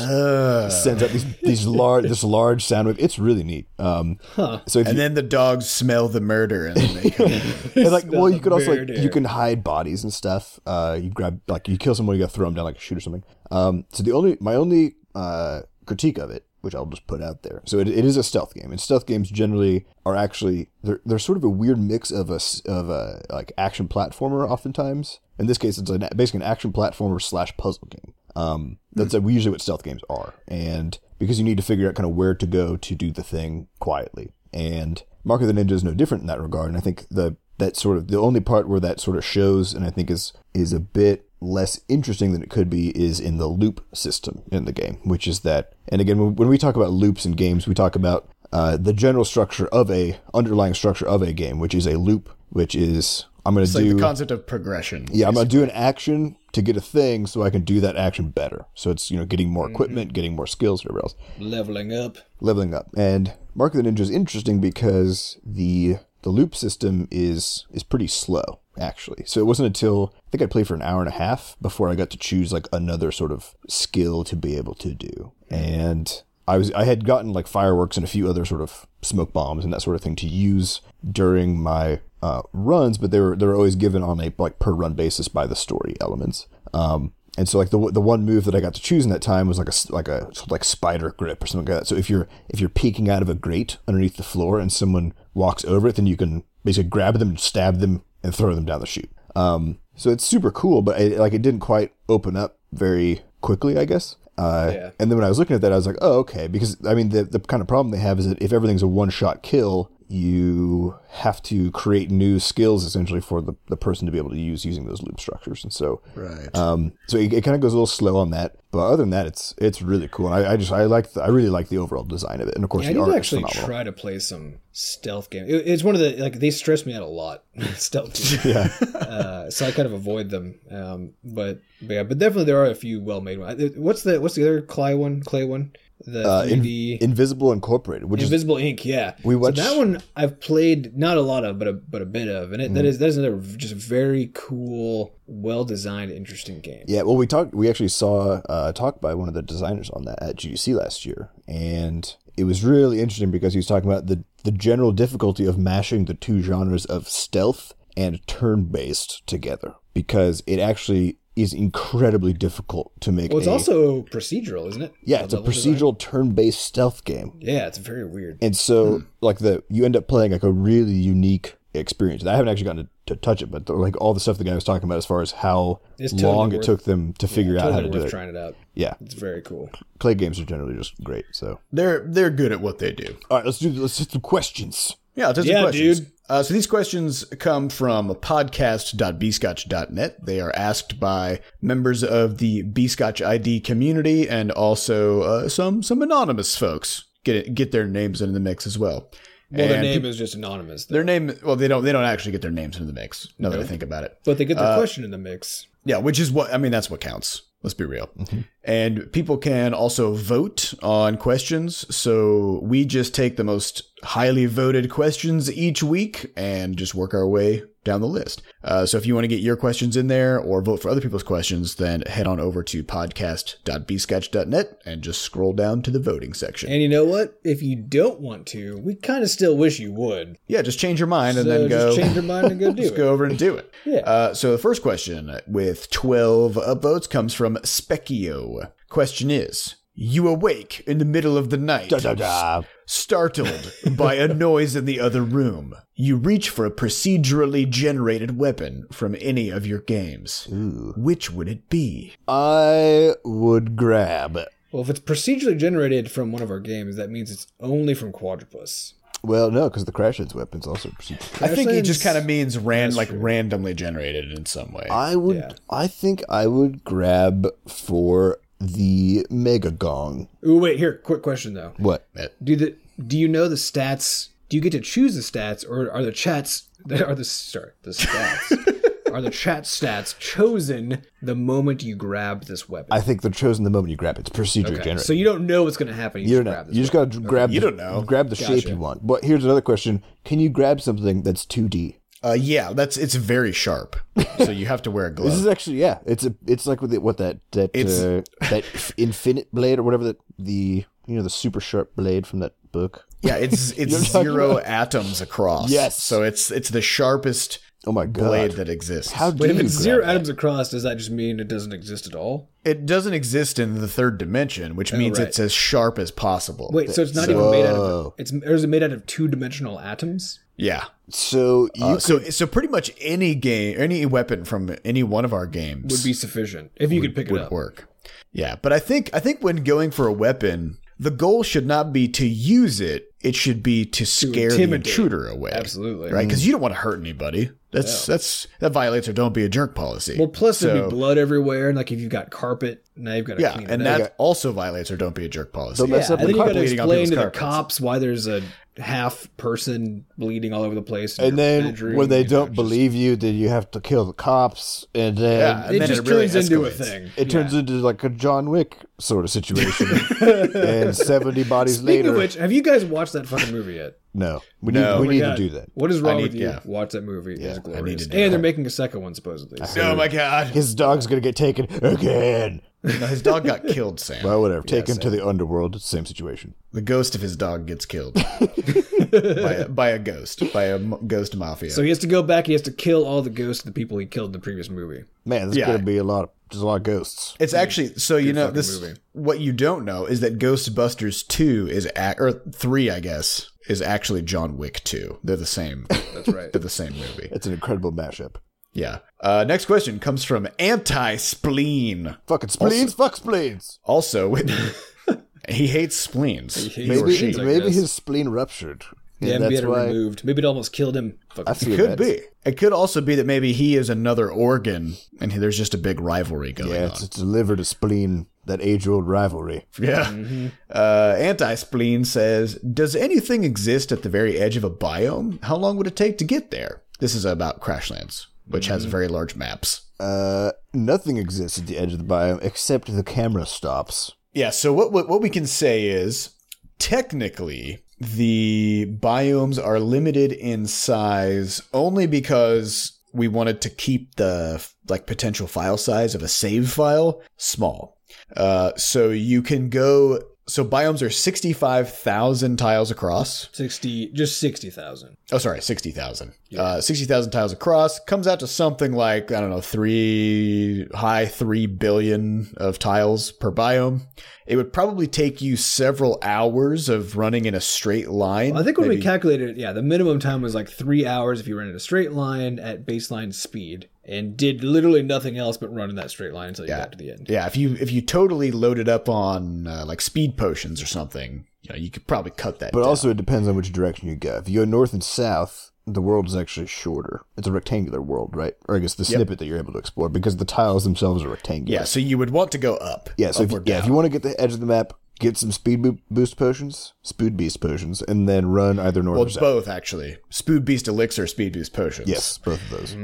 [0.71, 2.97] sends out these these large this large sound wave.
[2.99, 3.67] It's really neat.
[3.79, 4.19] Um,
[4.67, 7.33] So if And you, then the dogs smell the murder and then they come.
[7.77, 11.11] and like well you could also like you can hide bodies and stuff uh you
[11.11, 13.25] grab like you kill someone you gotta throw them down like a chute or something
[13.51, 17.43] um so the only my only uh critique of it which i'll just put out
[17.43, 17.63] there.
[17.67, 21.19] So it, it is a stealth game and stealth games generally are actually they're, they're
[21.19, 25.21] sort of a weird mix of a of a like action platformer oftentimes.
[25.39, 28.15] In this case it's a, basically an action platformer slash puzzle game.
[28.35, 30.35] Um that's uh, usually what stealth games are.
[30.49, 33.23] And because you need to figure out kind of where to go to do the
[33.23, 34.33] thing quietly.
[34.53, 36.69] And Mark of the Ninja is no different in that regard.
[36.69, 39.73] And I think the that sort of the only part where that sort of shows,
[39.75, 43.39] and I think is is a bit less interesting than it could be, is in
[43.39, 45.73] the loop system in the game, which is that.
[45.89, 49.25] And again, when, we talk about loops in games, we talk about uh, the general
[49.25, 53.55] structure of a underlying structure of a game, which is a loop, which is I'm
[53.55, 55.09] going to It's like do the concept of progression.
[55.11, 57.81] yeah, I'm going to do an action to get a thing so I can do
[57.81, 58.67] that action better.
[58.75, 59.75] So it's you know getting more Mm-hmm.
[59.75, 62.19] equipment, getting more skills, whatever else Leveling up.
[62.41, 62.87] leveling up.
[62.97, 68.07] And Mark of the Ninja is interesting because the the loop system is is pretty
[68.07, 69.25] slow actually.
[69.27, 71.89] So it wasn't until I think I played for an hour and a half before
[71.89, 75.33] I got to choose like another sort of skill to be able to do.
[75.51, 79.33] And I was I had gotten like fireworks and a few other sort of smoke
[79.33, 83.37] bombs and that sort of thing to use during my uh, runs, but they were
[83.37, 86.47] they were always given on a like per run basis by the story elements.
[86.73, 89.23] Um, and so like the the one move that I got to choose in that
[89.23, 91.87] time was like a like a sort of like spider grip or something like that.
[91.87, 95.15] So if you're if you're peeking out of a grate underneath the floor and someone
[95.35, 98.81] walks over it, then you can basically grab them, stab them, and throw them down
[98.81, 99.11] the chute.
[99.35, 103.77] Um, so it's super cool, but it, like it didn't quite open up very quickly,
[103.79, 104.17] I guess.
[104.39, 104.91] Uh, Yeah.
[104.99, 106.47] And then when I was looking at that, I was like, oh, okay.
[106.49, 108.87] Because I mean, the the kind of problem they have is that if everything's a
[108.89, 114.13] one shot kill, you have to create new skills essentially for the, the person to
[114.13, 115.63] be able to use using those loop structures.
[115.65, 116.55] And so, Right.
[116.57, 118.57] um, so it, it kind of goes a little slow on that.
[118.71, 120.33] But other than that, it's it's really cool.
[120.33, 122.55] And I, I just I like the, I really like the overall design of it.
[122.55, 124.55] And of course, Yeah, I the need art to is actually try to play some
[124.73, 125.45] stealth game.
[125.47, 127.45] It- it's one of the like they stress me out a lot.
[127.75, 128.45] stealth games.
[128.47, 128.69] Yeah.
[128.99, 130.59] uh, so I kind of avoid them.
[130.71, 133.77] Um, but, but yeah, but definitely there are a few well made ones.
[133.77, 135.23] What's the what's the other Klei one?
[135.23, 135.73] Klei one?
[136.07, 138.85] The Uh, in- 3D Invisible Incorporated, which is Invisible Ink.
[138.85, 142.03] Yeah, We watched- So that one I've played not a lot of, but a but
[142.03, 142.75] a bit of, and it, Mm-hmm.
[142.75, 146.85] that is that is another just very cool, well designed, interesting game.
[146.89, 147.55] Yeah, well, we talked.
[147.55, 151.07] We actually saw a talk by one of the designers on that at GDC last
[151.07, 155.45] year, and it was really interesting because he was talking about the the general difficulty
[155.45, 161.53] of mashing the two genres of stealth and turn based together because it actually is
[161.55, 163.31] incredibly difficult to make.
[163.31, 164.93] Well, it's a- also procedural, isn't it?
[165.05, 165.75] yeah, it's a Level design.
[165.75, 168.39] procedural turn based stealth game, Yeah, it's very weird.
[168.43, 169.05] and so hmm.
[169.21, 172.27] like the you end up playing like a really unique experience.
[172.27, 174.45] I haven't actually gotten to, to touch it, but the, like all the stuff the
[174.45, 177.57] guy was talking about as far as how totally long it took them to figure
[177.57, 178.11] out how to totally do worth it.
[178.11, 178.55] trying it out.
[178.75, 179.71] Yeah, It's very cool.
[179.99, 181.25] Klei games are generally just great.
[181.33, 183.17] So, They're they're good at what they do.
[183.31, 184.97] all right, let's do let's hit some questions.
[185.15, 186.01] Yeah, I'll take some Yeah, questions.
[186.01, 186.13] dude.
[186.33, 190.25] Uh, so these questions come from podcast.bscotch.net.
[190.25, 196.01] They are asked by members of the Bscotch ID community and also uh, some some
[196.01, 199.11] anonymous folks get it, get their names into the mix as well.
[199.51, 200.95] Well, their And name is just anonymous, though.
[200.95, 201.39] their name.
[201.45, 203.29] Well, they don't they don't actually get their names into the mix.
[203.39, 204.17] Now that I think about it.
[204.25, 205.67] but they get their Uh, question in the mix.
[205.85, 206.73] Yeah, which is what I mean.
[206.73, 207.43] That's what counts.
[207.63, 208.09] Let's be real.
[208.19, 208.41] Mm-hmm.
[208.65, 211.95] And people can also vote on questions.
[211.95, 217.27] So we just take the most highly voted questions each week and just work our
[217.27, 218.43] way down the list.
[218.65, 221.01] Uh, so if you want to get your questions in there or vote for other
[221.01, 226.33] people's questions, then head on over to podcast.bscotch.net and just scroll down to the voting
[226.35, 226.71] section.
[226.71, 227.39] And you know what?
[227.45, 230.39] If you don't want to, we kind of still wish you would.
[230.47, 231.87] yeah, just change your mind and So then go.
[231.89, 232.83] just change your mind and go do it.
[232.83, 232.97] Just it.
[232.97, 233.69] go over and do it.
[233.85, 233.99] Yeah.
[234.01, 238.71] Uh, so the first question with 12 upvotes comes from Specchio.
[238.89, 242.63] Question is You awake in the middle of the night, Da, da, da.
[242.87, 245.75] startled by a noise in the other room.
[245.95, 250.49] You reach for a procedurally generated weapon from any of your games.
[250.51, 252.15] Which would it be?
[252.27, 254.39] I would grab.
[254.73, 258.13] Well, if it's procedurally generated from one of our games, that means it's only from
[258.13, 258.95] Quadropus.
[259.23, 261.43] Well, no, because the Crash Heads weapon's also procedural.
[261.43, 263.19] I think it just kind of means ran like true.
[263.19, 264.87] randomly generated in some way.
[264.91, 265.37] I would.
[265.37, 265.53] Yeah.
[265.71, 270.29] I think I would grab for the Mega Gong.
[270.47, 271.75] Ooh, wait, here, quick question though.
[271.77, 272.09] What?
[272.43, 274.29] Do the do you know the stats?
[274.49, 277.91] Do you get to choose the stats, or are the chats are the sorry the
[277.91, 282.89] stats are the chat stats chosen the moment you grab this weapon?
[282.93, 284.21] I think they're chosen the moment you grab it.
[284.21, 285.07] It's procedure Okay, generated.
[285.07, 286.23] So you don't know what's going to happen.
[286.23, 286.71] You, you just don't grab know.
[286.71, 287.51] this You just gotta grab.
[287.51, 288.03] You the, don't know.
[288.03, 289.07] Grab the shape you want.
[289.07, 291.97] But here's another question: Can you grab something that's 2D?
[292.25, 293.97] Uh, yeah, that's it's very sharp.
[294.39, 295.31] so you have to wear a glove.
[295.31, 295.99] This is actually yeah.
[296.07, 300.05] It's a it's like with it, what that that uh, that infinite blade or whatever
[300.05, 303.07] that the you know the super sharp blade from that book.
[303.23, 305.71] Yeah, it's it's zero atoms across.
[305.71, 306.01] Yes.
[306.03, 308.23] So it's it's the sharpest Oh my god!
[308.29, 309.13] blade that exists.
[309.13, 310.11] How do Wait, if it's zero that?
[310.11, 312.49] atoms across, does that just mean it doesn't exist at all?
[312.65, 315.27] it doesn't exist in the third dimension, which means right.
[315.27, 316.71] it's as sharp as possible.
[316.73, 318.93] Wait, so it's not So- even made out of it's or is it made out
[318.93, 320.39] of two dimensional atoms?
[320.57, 320.85] Yeah.
[321.09, 325.33] So you Uh, so so pretty much any game, any weapon from any one of
[325.33, 327.51] our games Would be sufficient if you could pick it would up.
[327.53, 327.89] work.
[328.33, 331.93] Yeah, but I think I think when going for a weapon, the goal should not
[331.93, 333.12] be to use it.
[333.23, 335.51] It should be to scare the intruder away.
[335.53, 336.11] Absolutely.
[336.13, 336.25] Right?
[336.25, 336.29] Mm.
[336.29, 337.51] Because you don't want to hurt anybody.
[337.71, 340.19] That's that's that violates our don't be a jerk policy.
[340.19, 343.37] Well, plus there'd be blood everywhere, and like if you've got carpet, now you've got
[343.37, 343.99] to yeah, clean and it up.
[343.99, 345.83] that also violates our don't be a jerk policy.
[345.83, 347.39] Don't mess Yeah, up and the then you got to explain to people's the carpets.
[347.39, 348.43] cops why there's a
[348.79, 351.19] half person bleeding all over the place.
[351.19, 354.07] in And then bedroom, when they don't just- believe you, then you have to kill
[354.07, 357.11] the cops, and then Yeah, and it then just it really turns into a thing.
[357.17, 359.89] it turns into like a John Wick sort of situation.
[360.55, 363.99] and seventy bodies Speaking later, of which, have you guys watched that fucking movie yet?
[364.15, 364.81] no, we No.
[364.81, 365.37] need Oh we my need God.
[365.37, 365.69] to do that.
[365.75, 366.47] What is wrong need- with you?
[366.47, 366.61] yeah.
[366.65, 367.37] Watch that movie.
[367.39, 368.31] Yeah, it's I need to do and that.
[368.31, 369.65] they're making a second one supposedly.
[369.67, 370.47] So- oh my god.
[370.49, 372.63] His dog's gonna get taken again.
[372.85, 374.25] No, his dog got killed, Sam.
[374.25, 374.63] Well, whatever.
[374.67, 375.81] Take Yeah, him to the underworld.
[375.81, 376.55] Same situation.
[376.73, 378.15] the ghost of his dog gets killed
[379.11, 381.71] by, a, by a ghost, by a m- ghost mafia.
[381.71, 382.47] So he has to go back.
[382.47, 384.69] He has to kill all the ghosts of the people he killed in the previous
[384.69, 385.05] movie.
[385.25, 385.67] Man, there's Yeah.
[385.67, 387.35] gonna be a lot of there's a lot of ghosts.
[387.41, 388.81] It's actually so you know this.
[388.81, 388.99] movie.
[389.13, 393.81] What you don't know is that Ghostbusters two is a, or three, I guess, is
[393.81, 395.19] actually John Wick two.
[395.25, 395.87] They're the same.
[395.89, 396.53] That's right.
[396.53, 397.29] They're the same movie.
[397.33, 398.37] It's an incredible mashup.
[398.73, 398.99] Yeah.
[399.21, 402.17] Uh, next question comes from Anti Spleen.
[402.27, 403.79] Fucking spleens, fuck spleens.
[403.85, 404.35] Also,
[405.49, 406.75] he hates spleens.
[406.75, 407.33] He or Maybe she.
[407.33, 408.85] spleens, maybe his spleen ruptured.
[409.21, 410.25] yeah, And maybe that's it why removed.
[410.25, 411.19] Maybe it almost killed him.
[411.35, 411.99] Fucking I feel Could that.
[411.99, 412.21] be.
[412.45, 415.79] It could also be that maybe he is another organ, and he- there's just a
[415.79, 416.91] big rivalry going Yeah, on.
[416.91, 419.67] it's, it's a liver to spleen, that age old rivalry.
[419.79, 420.07] Yeah.
[420.07, 420.47] Mm-hmm.
[420.69, 425.43] Uh, Anti Spleen says, Does anything exist at the very edge of a biome?
[425.45, 426.83] How long would it take to get there?
[426.99, 428.73] This is about Crashlands, which Mm-hmm.
[428.75, 429.83] has very large maps.
[430.01, 434.13] Uh, nothing exists at the edge of the biome except the camera stops.
[434.33, 436.31] Yeah, so what, what, what we can say is
[436.79, 445.07] technically the biomes are limited in size only because we wanted to keep the like
[445.07, 447.99] potential file size of a save file small.
[448.37, 450.21] Uh, so you can go.
[450.53, 453.49] So biomes are sixty-five thousand tiles across.
[453.53, 455.17] sixty, just sixty thousand.
[455.33, 456.35] Oh, sorry, sixty thousand.
[456.55, 461.25] Uh, sixty thousand tiles across comes out to something like I don't know, three high
[461.25, 464.03] three billion of tiles per biome.
[464.47, 468.55] It would probably take you several hours of running in a straight line.
[468.55, 471.49] I think when we calculated it, yeah, the minimum time was like three hours if
[471.49, 475.73] you ran in a straight line at baseline speed and did literally nothing else but
[475.73, 476.79] run in that straight line until you Yeah.
[476.79, 477.27] got to the end.
[477.29, 481.47] yeah, if you if you totally loaded up on uh, like speed potions or something,
[481.63, 482.73] you know, you could probably cut that.
[482.73, 482.89] But down.
[482.89, 484.37] also, it depends on which direction you go.
[484.39, 487.23] If you go north and south, the world is actually shorter.
[487.37, 488.55] It's a rectangular world, right?
[488.69, 491.29] Or I guess the snippet that you're able to explore because the tiles themselves are
[491.29, 491.81] rectangular.
[491.81, 493.11] yeah, so you would want to go up.
[493.17, 494.93] Yeah, so if, up yeah, if you want to get the edge of the map,
[495.19, 499.27] get some speed bo- boost potions, speed beast potions, and then run either north well,
[499.27, 499.41] or south.
[499.41, 500.19] both actually.
[500.31, 502.09] Spood Beast Elixir, Speed Boost potions.
[502.09, 502.95] Yes, both of those.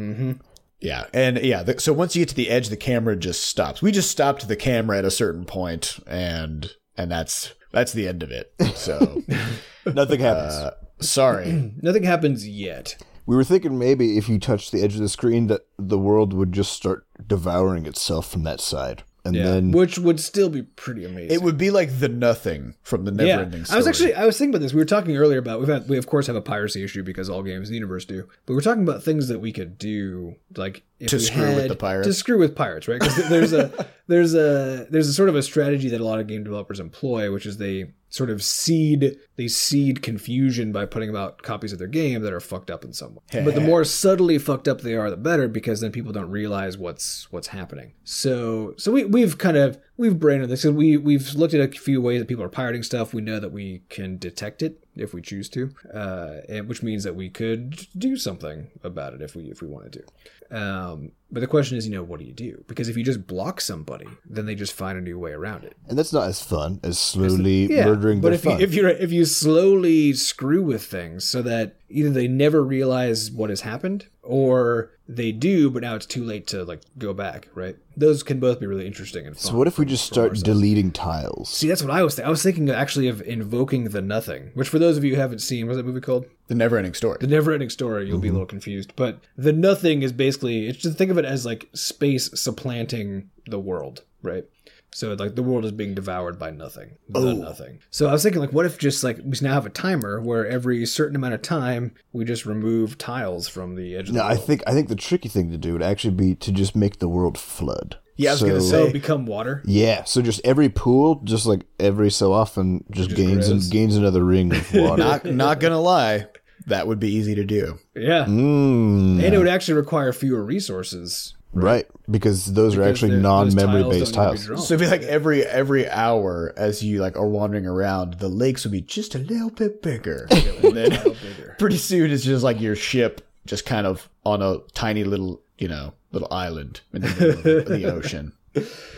[0.81, 3.83] Yeah, and yeah, the, so once you get to the edge, the camera just stops.
[3.83, 8.23] We just stopped the camera at a certain point, and and that's that's the end
[8.23, 8.53] of it.
[8.77, 9.23] So
[9.87, 10.55] Nothing happens.
[10.55, 11.73] uh, sorry.
[11.83, 12.97] Nothing happens yet.
[13.27, 16.33] we were thinking maybe if you touch the edge of the screen, that the world
[16.33, 20.63] would just start devouring itself from that side, and Yeah, then which would still be
[20.63, 21.31] pretty amazing.
[21.31, 23.75] It would be like the nothing from the yeah, Neverending Story.
[23.75, 24.73] I was actually I was thinking about this.
[24.75, 27.31] We were talking earlier about we've had we of course have a piracy issue because
[27.31, 30.35] all games in the universe do, but we're talking about things that we could do
[30.57, 32.09] like if To we screw with the pirates?
[32.09, 32.99] to screw with pirates, right?
[33.01, 36.27] Because there's a there's a there's a sort of a strategy that a lot of
[36.27, 41.43] game developers employ, which is they sort of seed they seed confusion by putting out
[41.43, 43.23] copies of their game that are fucked up in some way.
[43.45, 46.77] but the more subtly fucked up they are, the better, because then people don't realize
[46.77, 47.93] what's what's happening.
[48.05, 50.65] So so we we've kind of we've brained this.
[50.65, 53.15] We we've looked at a few ways that people are pirating stuff.
[53.15, 57.05] We know that we can detect it if we choose to, uh, and which means
[57.05, 60.03] that we could do something about it if we if we wanted to.
[60.51, 62.65] Um, but the question is, you know, what do you do?
[62.69, 65.77] Because if you just block somebody, then they just find a new way around it.
[65.87, 69.27] and that's not as fun as slowly murdering but if you, if you if you
[69.27, 75.33] slowly screw with things so that either they never realize what has happened or they
[75.33, 77.49] do, but now it's too late to like go back.
[77.55, 77.77] Right?
[77.95, 79.43] Those can both be really interesting and fun.
[79.51, 81.51] so what if we just start deleting tiles?
[81.51, 82.27] See, that's what I was thinking.
[82.27, 85.41] I was thinking actually of invoking the nothing, which for those of you who haven't
[85.41, 86.25] seen, what's that movie called?
[86.49, 87.19] The Neverending Story.
[87.21, 88.37] The never ending story, you'll be a mm-hmm.
[88.37, 88.95] little confused.
[88.97, 93.59] But the nothing is basically it's just think of it as like space supplanting the
[93.59, 94.45] world, right?
[94.91, 96.97] So like the world is being devoured by nothing.
[97.09, 97.33] The oh.
[97.35, 97.81] nothing.
[97.91, 100.47] So I was thinking like what if just like we now have a timer where
[100.47, 104.27] every certain amount of time we just remove tiles from the edge of No, the
[104.27, 104.45] I world.
[104.45, 107.09] think I think the tricky thing to do would actually be to just make the
[107.09, 107.99] world flood.
[108.17, 109.63] Yeah, I was gonna So- say- so become water.
[109.65, 114.25] Yeah, so just every pool, just like every so often, just, gains and gains another
[114.25, 114.97] ring of water.
[115.05, 116.27] not not gonna lie,
[116.69, 117.79] that would be easy to do.
[117.95, 118.25] Yeah.
[118.27, 119.23] mm.
[119.25, 121.87] And it would actually require fewer resources right?
[122.11, 124.69] Because those are Because actually they're- those non-memory based don't need to be tiles.
[124.69, 128.65] So it'd be like every every hour as you like are wandering around, the lakes
[128.65, 131.57] would be just a little bit bigger, and then bigger.
[131.59, 135.69] pretty soon it's just like your ship just kind of on a tiny little you
[135.69, 138.33] know little island in the middle of the ocean.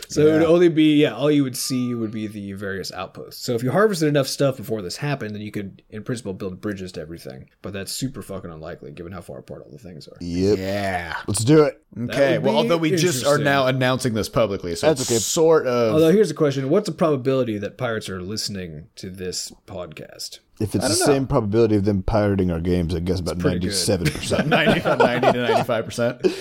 [0.09, 3.45] So it would only be yeah, all you would see would be the various outposts.
[3.45, 6.59] So if you harvested enough stuff before this happened, then you could, in principle, build
[6.59, 7.49] bridges to everything.
[7.61, 10.17] But that's super fucking unlikely, given how far apart all the things are.
[10.19, 10.57] Yep.
[10.57, 11.15] Yeah.
[11.27, 11.81] Let's do it.
[11.97, 12.39] Okay.
[12.39, 15.19] Well, although we just are now announcing this publicly, so That's it's okay.
[15.19, 15.93] sort of.
[15.93, 20.39] Although here's the question: What's the probability that pirates are listening to this podcast?
[20.59, 21.13] If it's the know.
[21.13, 24.47] same probability of them pirating our games, I guess about ninety-seven percent.
[24.49, 26.27] 90, 90 to 95 percent.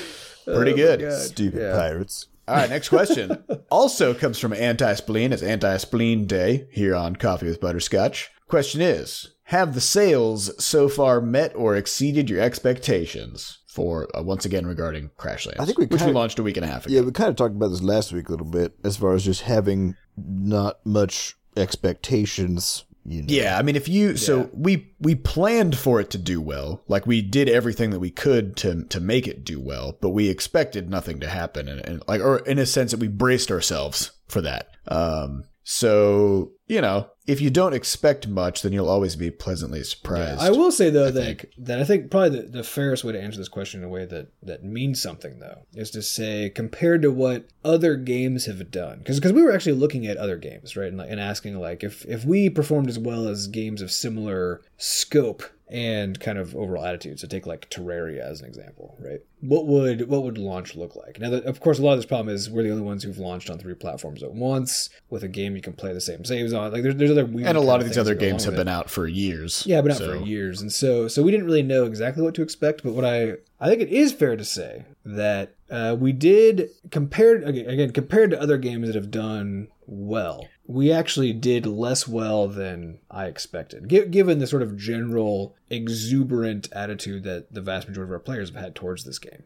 [0.47, 1.13] Oh pretty good.
[1.13, 1.77] Stupid Yeah.
[1.77, 2.27] pirates.
[2.51, 3.45] All right, next question.
[3.71, 5.33] also comes from Anti Spleen.
[5.33, 8.29] It's Anti Spleen Day here on Coffee with Butterscotch.
[8.49, 13.59] Question is Have the sales so far met or exceeded your expectations?
[13.69, 16.65] For uh, once again regarding Crashlands, I think we which we launched a week and
[16.65, 16.95] a half ago.
[16.97, 19.25] Yeah, we kind of talked about this last week a little bit, as far as
[19.25, 22.85] just having not much expectations.
[23.05, 23.27] You know.
[23.29, 27.07] Yeah, I mean, if you so we we planned for it to do well, like
[27.07, 30.91] we did everything that we could to to make it do well, but we expected
[30.91, 34.43] nothing to happen, and, and like, or in a sense that we braced ourselves for
[34.43, 34.69] that.
[34.89, 40.41] Um, so you know, if you don't expect much, then you'll always be pleasantly surprised.
[40.41, 41.47] I will say though I that think.
[41.59, 44.05] that I think probably the, the fairest way to answer this question in a way
[44.05, 48.99] that that means something though is to say compared to what other games have done
[48.99, 52.05] because because we were actually looking at other games right and, and asking like if
[52.07, 57.21] if we performed as well as games of similar scope and kind of overall attitude.
[57.21, 59.21] So take like Terraria as an example, right?
[59.41, 61.19] What would what would launch look like?
[61.21, 63.19] Now, that, of course, a lot of this problem is we're the only ones who've
[63.19, 66.53] launched on three platforms at once with a game you can play the same saves
[66.53, 66.73] on.
[66.73, 68.65] Like there's there's other weird and a lot of these other games have with it.
[68.65, 69.63] been out for years.
[69.67, 72.35] Yeah, but not So- for years, and so so we didn't really know exactly what
[72.35, 72.83] to expect.
[72.83, 77.45] But what I I think it is fair to say that uh, we did compared
[77.49, 80.47] again compared to other games that have done well.
[80.71, 86.69] We actually did less well than I expected, Gi- given the sort of general exuberant
[86.73, 89.43] attitude that the vast majority of our players have had towards this game.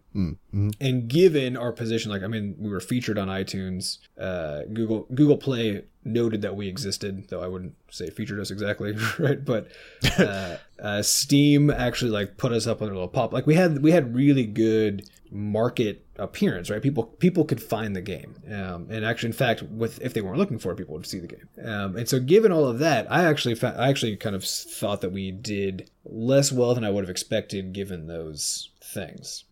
[0.80, 5.36] And given our position like i mean we were featured on itunes uh, google google
[5.36, 9.44] play noted that we existed though i wouldn't say featured us exactly right?
[9.44, 9.68] But
[10.18, 13.32] uh, uh, steam actually like put us up on a little pop.
[13.32, 16.80] Like we had we had really good market appearance right?
[16.80, 18.36] People people could find the game.
[18.46, 21.18] Um, and actually in fact with if they weren't looking for it people would see
[21.18, 21.48] the game.
[21.62, 25.00] Um, and so given all of that i actually fa- i actually kind of thought
[25.00, 29.44] that we did less well than i would have expected given those things.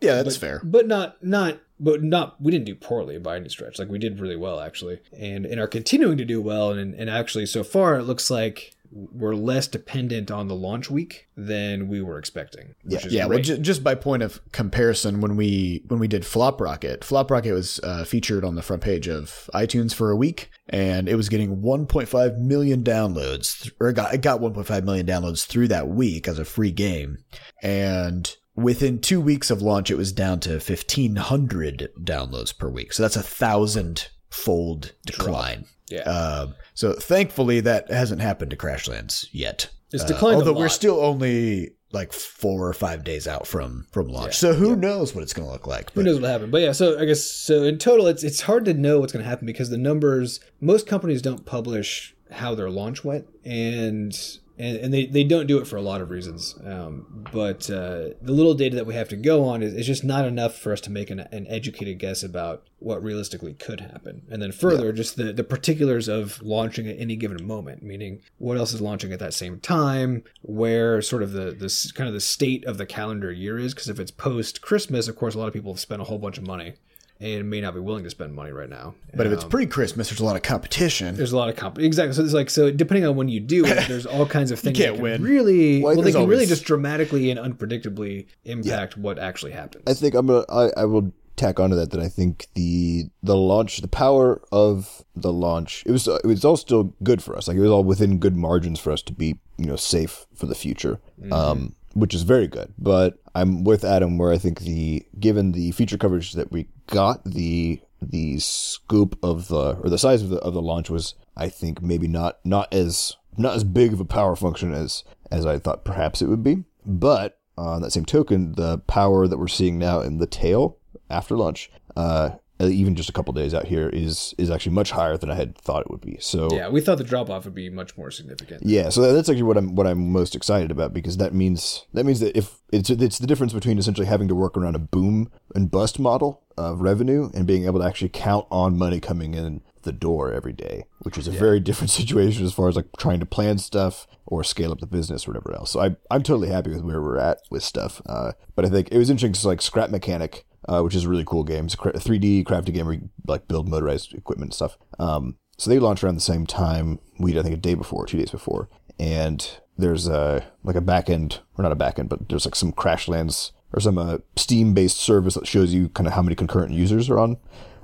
[0.00, 0.60] Yeah, that's fair.
[0.64, 3.78] but not not but not we didn't do poorly by any stretch.
[3.78, 5.00] Like we did really well actually.
[5.18, 6.70] And and are continuing to do well.
[6.72, 11.28] And and actually so far it looks like we're less dependent on the launch week
[11.36, 15.36] than we were expecting which is Yeah, well, ju- just by point of comparison, when
[15.36, 19.08] we when we did Flop Rocket, Flop Rocket was uh, featured on the front page
[19.08, 23.94] of iTunes for a week, and it was getting 1.5 million downloads, th- or it
[23.94, 27.18] got it got 1.5 million downloads through that week as a free game,
[27.62, 32.92] and within two weeks of launch, it was down to 1,500 downloads per week.
[32.92, 35.64] So that's a thousand fold decline.
[35.88, 39.68] yeah Um, so thankfully, that hasn't happened to Crashlands yet.
[39.92, 43.86] It's Uh, declined a although we're still only like four or five days out from
[43.92, 44.34] from launch.
[44.38, 45.92] so who knows what it's going to look like?
[45.92, 46.52] Who knows what happened?
[46.52, 49.22] But yeah, so I guess so in total, it's it's hard to know what's going
[49.22, 50.40] to happen because the numbers.
[50.58, 54.16] Most companies don't publish how their launch went, and
[54.60, 56.54] and, and they, they don't do it for a lot of reasons.
[56.64, 60.04] Um, but uh, the little data that we have to go on is, is just
[60.04, 64.22] not enough for us to make an, an educated guess about what realistically could happen.
[64.30, 68.58] And then further, just the, the particulars of launching at any given moment, meaning what
[68.58, 72.20] else is launching at that same time, where sort of the this kind of the
[72.20, 73.72] state of the calendar year is.
[73.72, 76.18] Because if it's post Christmas, of course, a lot of people have spent a whole
[76.18, 76.74] bunch of money
[77.20, 78.94] and may not be willing to spend money right now.
[79.14, 81.14] but if it's pre Christmas, there's a lot of competition.
[81.16, 81.78] There's a lot of comp.
[81.78, 82.14] Exactly.
[82.14, 84.76] So it's like so depending on when you do it, there's all kinds of things
[84.76, 85.22] can't that can win.
[85.22, 89.84] really well, they there's can really just dramatically and unpredictably impact what actually happens.
[89.86, 90.44] I think I'm gonna.
[90.48, 95.04] I, I will tack onto that that I think the the launch, the power of
[95.14, 97.48] the launch, it was it was all still good for us.
[97.48, 100.46] Like it was all within good margins for us to be you know safe for
[100.46, 101.00] the future,
[101.32, 102.72] um, which is very good.
[102.78, 107.24] But I'm with Adam where I think the given the feature coverage that we got,
[107.24, 111.48] the the scope of the or the size of the of the launch was I
[111.48, 115.58] think maybe not not as not as big of a power function as as I
[115.58, 116.64] thought perhaps it would be.
[116.84, 120.78] But on that same token, the power that we're seeing now in the tail
[121.08, 122.30] after launch uh,
[122.68, 125.56] even just a couple days out here, is is actually much higher than I had
[125.56, 126.16] thought it would be.
[126.20, 128.62] So Yeah, we thought the drop off would be much more significant.
[128.64, 132.04] yeah, so that's actually what I'm what I'm most excited about because that means that
[132.04, 135.30] means that if it's it's the difference between essentially having to work around a boom
[135.54, 139.62] and bust model of revenue and being able to actually count on money coming in
[139.82, 143.18] the door every day, which is a very different situation as far as like trying
[143.18, 145.70] to plan stuff or scale up the business or whatever else.
[145.70, 148.02] So I I'm totally happy with where we're at with stuff.
[148.04, 151.08] Uh, but I think it was interesting because like Scrap Mechanic, uh, which is a
[151.08, 154.54] really cool game, it's a 3D crafting game where you like build motorized equipment and
[154.54, 154.76] stuff.
[154.98, 158.06] Um, so they launched around the same time we did, I think a day before,
[158.06, 162.46] two days before, and there's a like a backend or not a backend, but there's
[162.46, 166.22] like some Crashlands or some uh, Steam based service that shows you kind of how
[166.22, 167.36] many concurrent users are on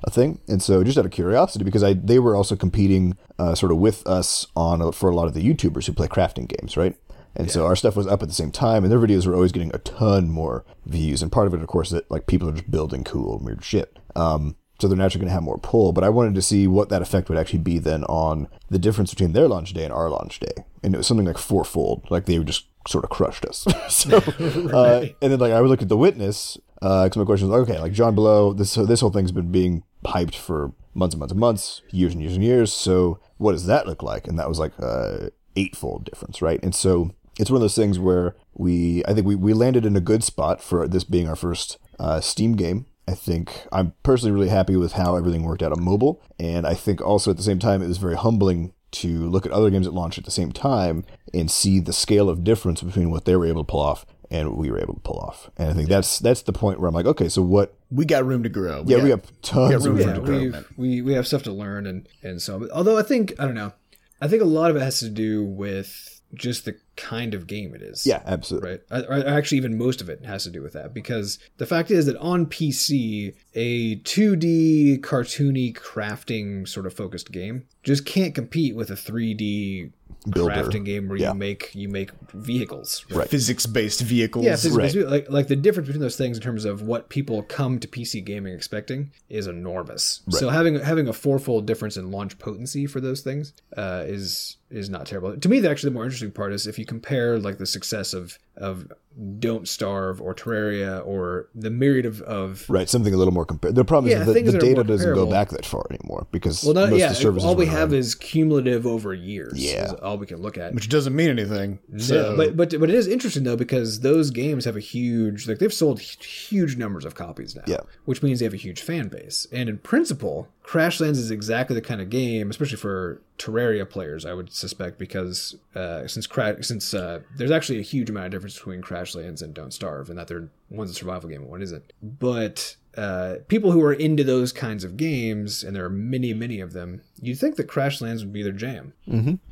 [0.05, 0.41] a thing.
[0.49, 3.79] And so just out of curiosity, because I they were also competing uh, sort of
[3.79, 6.97] with us on for a lot of the YouTubers who play crafting games, right?
[7.37, 9.53] And so our stuff was up at the same time, and their videos were always
[9.53, 11.23] getting a ton more views.
[11.23, 13.63] And part of it, of course, is that like people are just building cool weird
[13.65, 13.99] shit.
[14.15, 15.93] Um, so they're naturally going to have more pull.
[15.93, 19.11] But I wanted to see what that effect would actually be then on the difference
[19.11, 20.65] between their launch day and our launch day.
[20.83, 22.07] And it was something like fourfold.
[22.11, 23.67] Like they just sort of crushed us.
[23.89, 24.17] so,
[24.73, 26.59] uh, and then like I would look at the witness.
[26.81, 30.35] Because my question was okay, like Jon Blow, this this whole thing's been being hyped
[30.35, 32.73] for months and months and months, years and years and years.
[32.73, 34.29] So what does that look like?
[34.29, 36.63] And that was like a eightfold difference, right?
[36.63, 39.97] And so it's one of those things where we, I think we, we landed in
[39.97, 42.87] a good spot for this being our first uh, Steam game.
[43.09, 46.23] I think I'm personally really happy with how everything worked out on mobile.
[46.41, 49.53] And I think also at the same time, it was very humbling to look at
[49.53, 53.11] other games that launched at the same time and see the scale of difference between
[53.11, 55.51] what they were able to pull off and what we were able to pull off.
[55.57, 57.75] And I think that's that's the point where I'm like, okay, so what?
[57.91, 58.83] We got room to grow.
[58.87, 60.65] Yeah, we have tons room of yeah, room to grow.
[60.77, 63.55] we, we we have stuff to learn and and so although I think I don't
[63.55, 63.73] know
[64.21, 67.75] I think a lot of it has to do with just the kind of game
[67.75, 68.79] it is Yeah, absolutely.
[68.91, 72.07] right actually even most of it has to do with that because the fact is
[72.07, 78.91] that on PC a 2D cartoony crafting sort of focused game just can't compete with
[78.91, 79.93] a 3D
[80.29, 80.55] Builder.
[80.55, 81.33] crafting game where Yeah.
[81.33, 83.29] you make you make vehicles Right.
[83.29, 84.45] Physics based vehicles.
[84.45, 84.95] yeah, Right.
[84.97, 88.21] like like the difference between those things in terms of what people come to PC
[88.25, 90.21] gaming expecting is enormous.
[90.31, 94.91] So having having a fourfold difference in launch potency for those things uh, is is
[94.91, 95.37] not terrible.
[95.37, 98.13] To me, the actually the more interesting part is if you compare like the success
[98.13, 98.91] of of
[99.39, 103.75] Don't Starve or Terraria or the myriad of, of Right, something a little more compared.
[103.75, 105.87] The problem Yeah, is that things the, that the data doesn't go back that far
[105.91, 108.87] anymore because well, not most yeah, of the services all we have on- is cumulative
[108.87, 109.55] over years.
[109.57, 109.87] Yeah.
[109.87, 110.75] is all we can look at.
[110.75, 111.79] which doesn't mean anything.
[111.99, 115.49] So, Yeah, but but but it is interesting though because those games have a huge
[115.49, 117.63] like they've sold huge numbers of copies now.
[117.67, 117.81] Yeah.
[118.05, 119.47] which means they have a huge fan base.
[119.53, 124.35] And in principle, Crashlands is exactly the kind of game, especially for Terraria players, I
[124.35, 128.57] would suspect, because uh, since cra- since uh, there's actually a huge amount of difference
[128.57, 131.93] between Crashlands and Don't Starve, and that they're one's a survival game and one isn't.
[132.03, 136.59] But uh, people who are into those kinds of games, and there are many, many
[136.59, 138.93] of them, you'd think that Crashlands would be their jam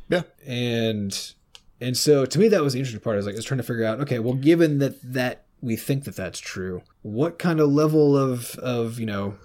[0.09, 0.23] yeah.
[0.45, 1.33] and
[1.81, 3.15] and so to me that was the interesting part.
[3.15, 5.77] I was like, I was trying to figure out, okay, well, given that that we
[5.77, 9.37] think that that's true, what kind of level of of you know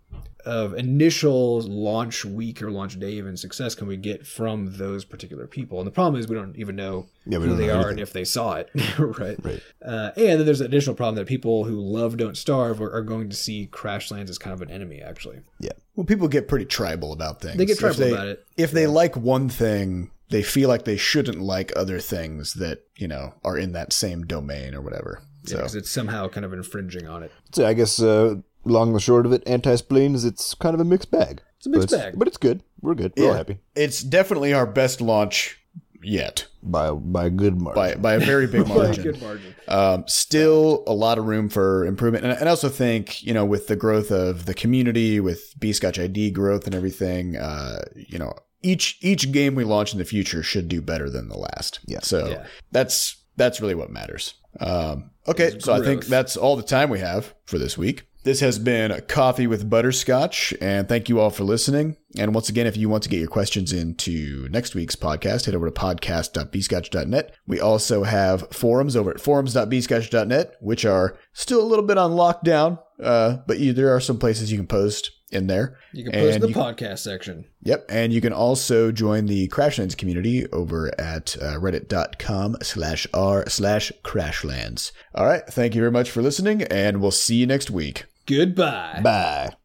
[0.45, 5.47] of initial launch week or launch day even success can we get from those particular
[5.47, 5.79] people?
[5.79, 8.13] And the problem is we don't even know Yeah, who they know are and if
[8.13, 9.37] they saw it, right?
[9.43, 9.61] Right.
[9.85, 13.01] Uh, and then there's an additional problem that people who love Don't Starve are, are
[13.01, 15.39] going to see Crashlands as kind of an enemy, actually.
[15.59, 15.71] Yeah.
[15.95, 17.57] Well, people get pretty tribal about things.
[17.57, 18.45] They get If tribal they- about it.
[18.57, 23.07] If they like one thing, they feel like they shouldn't like other things that, you
[23.07, 25.23] know, are in that same domain or whatever.
[25.45, 27.31] So, Because it's somehow kind of infringing on it.
[27.53, 28.35] So I guess uh,
[28.65, 31.41] long and short of it, anti-spleen is it's kind of a mixed bag.
[31.57, 32.13] It's a mixed but bag.
[32.17, 32.61] but it's good.
[32.81, 33.13] We're good.
[33.17, 33.37] We're Yeah.
[33.37, 35.57] happy it's definitely our best launch
[36.01, 37.75] yet by by a good margin.
[37.75, 39.03] by, by a very big margin.
[39.03, 39.55] good margin.
[39.67, 42.23] Um, still a lot of room for improvement.
[42.25, 46.01] And, and I also think, you know, with the growth of the community, with Bscotch
[46.01, 50.41] ID growth and everything, uh, you know, each each game we launch in the future
[50.43, 51.79] should do better than the last.
[51.85, 51.99] Yeah.
[52.01, 52.45] So Yeah.
[52.71, 54.33] that's that's really what matters.
[54.59, 58.05] Um, okay, It's so I think that's all the time we have for this week.
[58.23, 61.95] This has been Coffee with Butterscotch, and thank you all for listening.
[62.17, 65.55] And once again, if you want to get your questions into next week's podcast, head
[65.55, 67.33] over to podcast.bscotch.net.
[67.47, 72.79] We also have forums over at forums.bscotch.net, which are still a little bit on lockdown,
[73.01, 75.77] uh, but you, there are some places you can post in there.
[75.93, 77.45] You can post in And the you- podcast section.
[77.61, 83.47] Yep, and you can also join the Crashlands community over at uh, reddit.com slash r
[83.47, 84.91] slash crashlands.
[85.15, 88.05] All right, thank you very much for listening, and we'll see you next week.
[88.29, 89.01] Goodbye.
[89.01, 89.58] Bye.